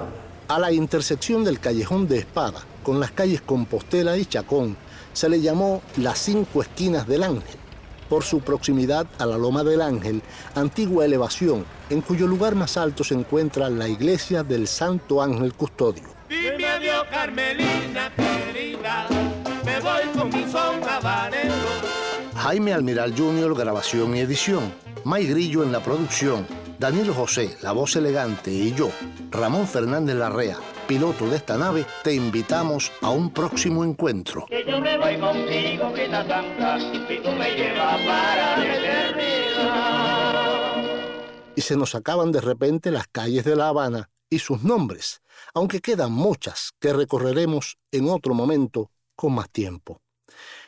A 0.48 0.58
la 0.58 0.72
intersección 0.72 1.44
del 1.44 1.60
Callejón 1.60 2.08
de 2.08 2.18
Espada 2.18 2.62
con 2.82 2.98
las 2.98 3.12
calles 3.12 3.42
Compostela 3.42 4.18
y 4.18 4.26
Chacón 4.26 4.76
se 5.12 5.28
le 5.28 5.40
llamó 5.40 5.82
las 5.98 6.18
cinco 6.18 6.62
esquinas 6.62 7.06
del 7.06 7.22
Ángel, 7.22 7.60
por 8.08 8.24
su 8.24 8.40
proximidad 8.40 9.06
a 9.18 9.26
la 9.26 9.38
Loma 9.38 9.64
del 9.64 9.80
Ángel, 9.80 10.22
antigua 10.54 11.04
elevación, 11.04 11.64
en 11.90 12.00
cuyo 12.00 12.26
lugar 12.26 12.54
más 12.54 12.76
alto 12.76 13.04
se 13.04 13.14
encuentra 13.14 13.70
la 13.70 13.88
iglesia 13.88 14.42
del 14.42 14.68
Santo 14.68 15.22
Ángel 15.22 15.54
Custodio. 15.54 16.04
Dime 16.28 16.66
adiós, 16.66 17.04
Carmelina 17.10 18.12
querida, 18.14 19.06
me 19.64 19.80
voy 19.80 20.02
con 20.16 20.28
mi 20.28 20.50
son. 20.50 20.74
Jaime 22.44 22.74
Almiral 22.74 23.14
Jr., 23.16 23.54
grabación 23.54 24.14
y 24.14 24.20
edición. 24.20 24.70
May 25.04 25.26
Grillo 25.26 25.62
en 25.62 25.72
la 25.72 25.82
producción. 25.82 26.46
Danilo 26.78 27.14
José, 27.14 27.56
la 27.62 27.72
voz 27.72 27.96
elegante, 27.96 28.50
y 28.50 28.74
yo, 28.74 28.90
Ramón 29.30 29.66
Fernández 29.66 30.16
Larrea, 30.16 30.58
piloto 30.86 31.26
de 31.28 31.36
esta 31.36 31.56
nave, 31.56 31.86
te 32.02 32.14
invitamos 32.14 32.92
a 33.00 33.10
un 33.10 33.30
próximo 33.30 33.84
encuentro. 33.84 34.46
Que 34.46 34.64
yo 34.66 34.80
me 34.80 34.96
voy 34.98 35.18
contigo, 35.18 35.92
Santa, 36.10 36.78
y 36.78 37.20
tú 37.22 37.30
me 37.32 37.54
llevas 37.54 38.00
para 38.06 38.58
la 38.58 38.76
eternidad. 38.76 40.04
Y 41.56 41.60
se 41.60 41.76
nos 41.76 41.94
acaban 41.94 42.32
de 42.32 42.40
repente 42.40 42.90
las 42.90 43.06
calles 43.08 43.44
de 43.44 43.56
La 43.56 43.68
Habana 43.68 44.10
y 44.28 44.40
sus 44.40 44.62
nombres, 44.62 45.22
aunque 45.54 45.80
quedan 45.80 46.12
muchas 46.12 46.72
que 46.80 46.92
recorreremos 46.92 47.78
en 47.92 48.08
otro 48.08 48.34
momento 48.34 48.90
con 49.14 49.34
más 49.34 49.48
tiempo. 49.50 50.00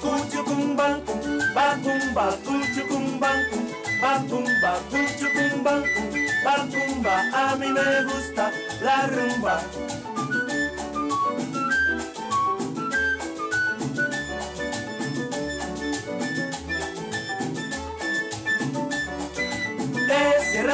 Cuchucumban, 0.00 1.02
bacumba, 1.54 2.26
cuchucumban, 2.44 3.38
bacumba, 4.00 4.72
cuchucumban, 4.90 5.84
bacumba, 6.44 7.14
a 7.34 7.56
mí 7.56 7.68
me 7.68 8.04
gusta 8.04 8.50
la 8.80 9.06
rumba. 9.06 9.60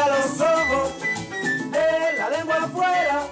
Los 0.09 0.41
ojos, 0.41 0.95
de 1.71 2.17
la 2.19 2.31
lengua 2.31 2.57
afuera. 2.57 3.27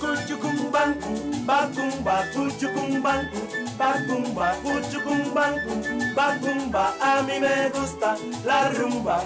Cuchucumban, 0.00 0.98
bacumba, 1.46 2.24
cuchucumban, 2.32 3.30
bacumba, 3.78 4.54
cuchucumban, 4.62 5.54
bacumba, 6.14 6.94
a 7.00 7.22
mí 7.22 7.40
me 7.40 7.70
gusta 7.70 8.16
la 8.44 8.68
rumba. 8.70 9.22